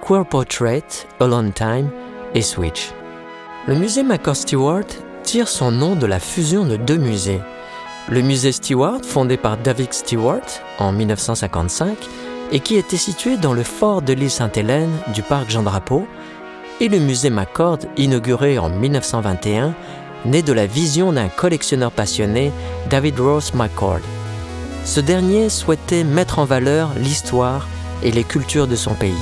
Queer 0.05 0.25
Portrait, 0.25 0.83
Alone 1.21 1.53
Time 1.53 1.89
et 2.35 2.41
Switch. 2.41 2.91
Le 3.67 3.75
musée 3.75 4.03
McCord 4.03 4.35
Stewart 4.35 4.85
tire 5.23 5.47
son 5.47 5.71
nom 5.71 5.95
de 5.95 6.05
la 6.05 6.19
fusion 6.19 6.65
de 6.65 6.75
deux 6.75 6.97
musées. 6.97 7.41
Le 8.09 8.21
musée 8.21 8.51
Stewart, 8.51 9.01
fondé 9.03 9.37
par 9.37 9.55
David 9.55 9.93
Stewart 9.93 10.41
en 10.79 10.91
1955 10.91 11.97
et 12.51 12.59
qui 12.59 12.75
était 12.75 12.97
situé 12.97 13.37
dans 13.37 13.53
le 13.53 13.63
fort 13.63 14.01
de 14.01 14.11
l'île 14.11 14.31
Sainte-Hélène 14.31 14.91
du 15.13 15.21
parc 15.21 15.49
Jean-Drapeau, 15.49 16.07
et 16.81 16.87
le 16.87 16.99
musée 16.99 17.29
McCord, 17.29 17.79
inauguré 17.97 18.57
en 18.57 18.69
1921, 18.69 19.75
né 20.25 20.41
de 20.41 20.53
la 20.53 20.65
vision 20.65 21.13
d'un 21.13 21.29
collectionneur 21.29 21.91
passionné, 21.91 22.51
David 22.89 23.19
Rose 23.19 23.53
McCord. 23.53 24.01
Ce 24.85 24.99
dernier 24.99 25.49
souhaitait 25.49 26.03
mettre 26.03 26.39
en 26.39 26.45
valeur 26.45 26.91
l'histoire 26.97 27.67
et 28.03 28.11
les 28.11 28.23
cultures 28.23 28.67
de 28.67 28.75
son 28.75 28.93
pays. 28.93 29.13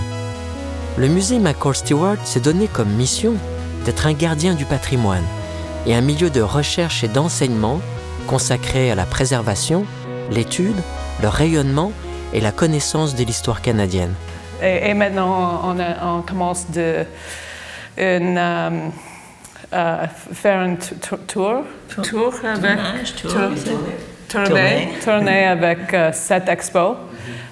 Le 0.97 1.07
musée 1.07 1.39
McCord 1.39 1.75
Stewart 1.75 2.17
s'est 2.23 2.39
donné 2.39 2.67
comme 2.67 2.89
mission 2.89 3.33
d'être 3.85 4.07
un 4.07 4.13
gardien 4.13 4.55
du 4.55 4.65
patrimoine 4.65 5.23
et 5.85 5.95
un 5.95 6.01
milieu 6.01 6.29
de 6.29 6.41
recherche 6.41 7.03
et 7.03 7.07
d'enseignement 7.07 7.79
consacré 8.27 8.91
à 8.91 8.95
la 8.95 9.05
préservation, 9.05 9.85
l'étude, 10.31 10.75
le 11.21 11.29
rayonnement 11.29 11.91
et 12.33 12.41
la 12.41 12.51
connaissance 12.51 13.15
de 13.15 13.23
l'histoire 13.23 13.61
canadienne. 13.61 14.13
Et, 14.61 14.93
maintenant, 14.93 15.75
on 16.03 16.21
commence 16.23 16.69
de 16.71 17.05
une, 17.97 18.37
euh, 18.37 18.89
euh, 19.73 20.05
faire 20.33 20.59
un 20.59 20.75
t- 20.75 20.95
t- 20.95 21.17
tour, 21.27 21.63
tour. 22.03 22.33
Avec, 22.43 23.15
tour, 23.21 23.31
tournée, 23.31 23.55
Tournée. 24.29 24.89
tournée. 25.03 25.45
Avec 25.47 25.93
euh, 25.93 26.11
cette 26.13 26.49
expo. 26.49 26.95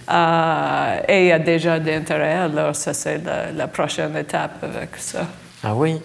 Euh, 0.09 0.99
et 1.07 1.21
il 1.23 1.27
y 1.27 1.31
a 1.31 1.39
déjà 1.39 1.79
d'intérêt, 1.79 2.33
alors 2.35 2.75
ça 2.75 2.93
c'est 2.93 3.17
la, 3.25 3.51
la 3.51 3.67
prochaine 3.67 4.15
étape 4.17 4.63
avec 4.63 4.89
ça. 4.97 5.25
Ah 5.63 5.73
oui, 5.73 5.99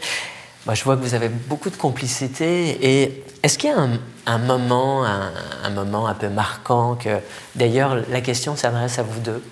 Moi, 0.70 0.76
je 0.76 0.84
vois 0.84 0.96
que 0.96 1.02
vous 1.02 1.14
avez 1.14 1.28
beaucoup 1.28 1.68
de 1.68 1.74
complicité. 1.74 2.78
Et 2.80 3.24
est-ce 3.42 3.58
qu'il 3.58 3.70
y 3.70 3.72
a 3.72 3.76
un, 3.76 3.98
un 4.26 4.38
moment, 4.38 5.04
un, 5.04 5.32
un 5.64 5.70
moment 5.70 6.06
un 6.06 6.14
peu 6.14 6.28
marquant 6.28 6.94
que, 6.94 7.08
d'ailleurs, 7.56 7.96
la 8.08 8.20
question 8.20 8.54
s'adresse 8.54 9.00
à 9.00 9.02
vous 9.02 9.18
deux, 9.18 9.42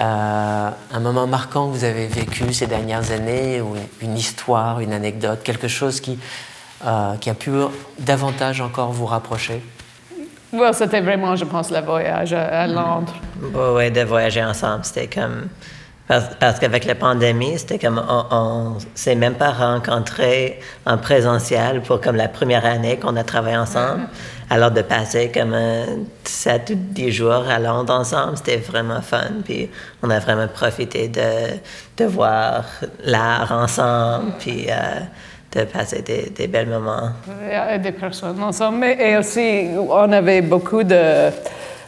Euh, 0.00 0.70
un 0.92 1.00
moment 1.00 1.28
marquant 1.28 1.68
que 1.68 1.76
vous 1.76 1.84
avez 1.84 2.08
vécu 2.08 2.52
ces 2.52 2.66
dernières 2.66 3.12
années, 3.12 3.60
ou 3.60 3.76
une, 4.02 4.18
histoire, 4.18 4.80
une 4.80 4.92
anecdote, 4.92 5.44
quelque 5.44 5.68
chose 5.68 6.00
qui, 6.00 6.18
euh, 6.84 7.14
qui 7.20 7.30
a 7.30 7.34
pu 7.34 7.50
davantage 8.00 8.60
encore 8.60 8.90
vous 8.90 9.06
rapprocher? 9.06 9.62
Ouais, 10.52 10.72
c'était 10.72 11.00
vraiment, 11.00 11.36
je 11.36 11.44
pense, 11.44 11.70
le 11.70 11.80
voyage 11.80 12.32
à, 12.32 12.66
Londres. 12.66 13.14
Oui, 13.76 13.92
de 13.92 14.02
voyager 14.02 14.42
ensemble, 14.42 14.84
c'était 14.84 15.06
comme... 15.06 15.46
Parce, 16.08 16.26
parce 16.38 16.60
qu'avec 16.60 16.84
la 16.84 16.94
pandémie, 16.94 17.58
c'était 17.58 17.78
comme 17.80 18.00
on, 18.08 18.24
on 18.30 18.76
s'est 18.94 19.16
même 19.16 19.34
pas 19.34 19.50
rencontrés 19.50 20.60
en 20.86 20.98
présentiel 20.98 21.82
pour 21.82 22.00
comme 22.00 22.14
la 22.14 22.28
première 22.28 22.64
année 22.64 22.96
qu'on 22.96 23.16
a 23.16 23.24
travaillé 23.24 23.56
ensemble. 23.56 24.02
Alors 24.48 24.70
de 24.70 24.82
passer 24.82 25.32
comme 25.34 25.54
euh, 25.54 25.84
7 26.22 26.70
ou 26.70 26.74
10 26.76 27.10
jours 27.10 27.44
à 27.50 27.58
Londres 27.58 27.92
ensemble, 27.92 28.36
c'était 28.36 28.58
vraiment 28.58 29.00
fun. 29.00 29.42
Puis 29.44 29.68
on 30.02 30.10
a 30.10 30.20
vraiment 30.20 30.46
profité 30.46 31.08
de, 31.08 31.56
de 31.96 32.04
voir 32.04 32.64
l'art 33.02 33.50
ensemble, 33.50 34.34
puis 34.38 34.66
euh, 34.70 35.00
de 35.52 35.64
passer 35.64 36.02
des, 36.02 36.30
des 36.30 36.46
bels 36.46 36.68
moments. 36.68 37.10
A 37.52 37.78
des 37.78 37.90
personnes 37.90 38.40
ensemble. 38.40 38.84
Et 38.84 39.16
aussi, 39.16 39.70
on 39.76 40.12
avait 40.12 40.42
beaucoup 40.42 40.84
de. 40.84 41.30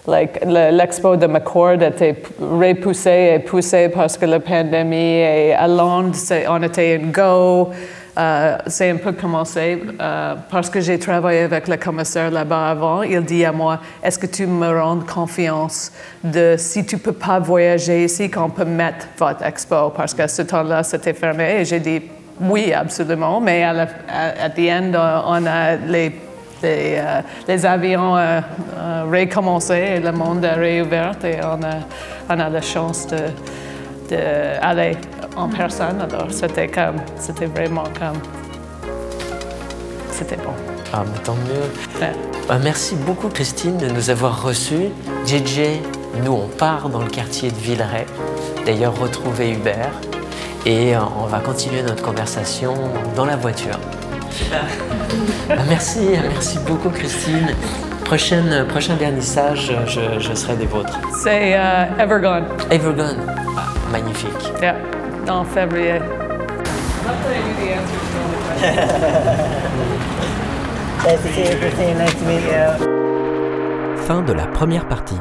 Like, 0.07 0.39
le- 0.45 0.71
l'expo 0.71 1.17
de 1.17 1.27
McCord 1.27 1.83
était 1.83 2.15
p- 2.15 2.29
repoussé 2.41 3.33
et 3.35 3.39
poussé 3.41 3.89
parce 3.91 4.17
que 4.17 4.25
la 4.27 4.41
pandémie. 4.41 4.97
Et 5.21 5.55
à 5.55 5.67
Londres, 5.69 6.17
on 6.49 6.63
était 6.63 7.01
en 7.03 7.09
go. 7.09 7.71
Euh, 8.19 8.57
c'est 8.67 8.91
un 8.91 8.97
peu 8.97 9.13
commencé 9.13 9.81
euh, 10.01 10.35
parce 10.51 10.69
que 10.69 10.81
j'ai 10.81 10.99
travaillé 10.99 11.43
avec 11.43 11.69
le 11.69 11.77
commissaire 11.77 12.33
là-bas 12.33 12.71
avant. 12.71 13.03
Il 13.03 13.21
dit 13.25 13.45
à 13.45 13.53
moi 13.53 13.79
Est-ce 14.03 14.19
que 14.19 14.27
tu 14.27 14.45
me 14.47 14.81
rends 14.81 14.99
confiance 15.01 15.93
de 16.25 16.57
si 16.59 16.85
tu 16.85 16.99
peux 16.99 17.13
pas 17.13 17.39
voyager 17.39 18.05
ici, 18.05 18.29
qu'on 18.29 18.51
peut 18.51 18.65
mettre 18.65 19.07
votre 19.19 19.45
expo? 19.45 19.91
Parce 19.91 20.15
qu'à 20.15 20.27
ce 20.27 20.43
temps-là, 20.43 20.83
c'était 20.83 21.13
fermé. 21.15 21.61
Et 21.61 21.65
j'ai 21.65 21.79
dit 21.81 22.03
oui, 22.41 22.73
absolument, 22.73 23.41
mais 23.41 23.63
à 23.65 23.73
la 23.73 23.83
à, 24.09 25.23
on 25.27 25.47
a 25.47 25.77
les, 25.77 26.13
les, 26.63 26.97
euh, 26.99 27.21
les 27.47 27.67
avions 27.67 28.17
euh, 28.17 28.41
euh, 28.77 29.05
recommencé 29.11 29.75
et 29.75 30.01
le 30.01 30.13
monde 30.13 30.45
a 30.45 30.55
réouvert 30.55 31.15
et 31.25 31.39
on 31.43 31.63
a, 31.63 31.79
on 32.29 32.41
a 32.41 32.49
la 32.49 32.61
chance 32.61 33.07
de, 33.07 33.19
de 34.11 34.21
aller 34.61 34.97
en 35.37 35.49
personne. 35.49 36.01
Alors 36.01 36.31
c'était 36.31 36.69
comme, 36.69 36.97
c'était 37.17 37.47
vraiment 37.47 37.85
comme, 37.99 38.21
c'était 40.11 40.37
bon. 40.37 40.55
Ah, 40.93 41.05
mais 41.07 41.19
tant 41.23 41.35
mieux. 41.35 42.01
Ouais. 42.01 42.13
Bah, 42.49 42.59
merci 42.63 42.95
beaucoup 42.95 43.29
Christine 43.29 43.77
de 43.77 43.89
nous 43.89 44.11
avoir 44.11 44.43
reçus. 44.43 44.89
JJ, 45.27 45.81
nous 46.25 46.33
on 46.33 46.49
part 46.49 46.89
dans 46.89 47.03
le 47.03 47.11
quartier 47.11 47.51
de 47.51 47.57
Villeray. 47.57 48.07
D'ailleurs, 48.65 48.99
retrouver 48.99 49.53
Hubert. 49.53 49.93
Et 50.67 50.95
euh, 50.95 51.01
on 51.19 51.27
va 51.27 51.39
continuer 51.41 51.83
notre 51.83 52.03
conversation 52.03 52.75
dans 53.17 53.25
la 53.25 53.37
voiture. 53.37 53.79
Merci, 55.69 56.01
merci 56.33 56.59
beaucoup 56.67 56.91
Christine. 56.91 57.49
Prochaine, 58.05 58.65
prochain 58.69 58.95
vernissage, 58.97 59.71
je, 59.87 60.19
je 60.19 60.35
serai 60.35 60.57
des 60.57 60.65
vôtres. 60.67 60.99
C'est 61.23 61.55
euh, 61.59 61.85
Evergone, 61.99 62.45
Evergone, 62.71 63.17
Ah, 63.57 63.65
magnifique. 63.93 64.53
yeah, 64.63 64.77
en 65.29 65.45
février. 65.45 66.01
Fin 74.07 74.23
de 74.23 74.33
la 74.33 74.47
première 74.47 74.87
partie. 74.89 75.19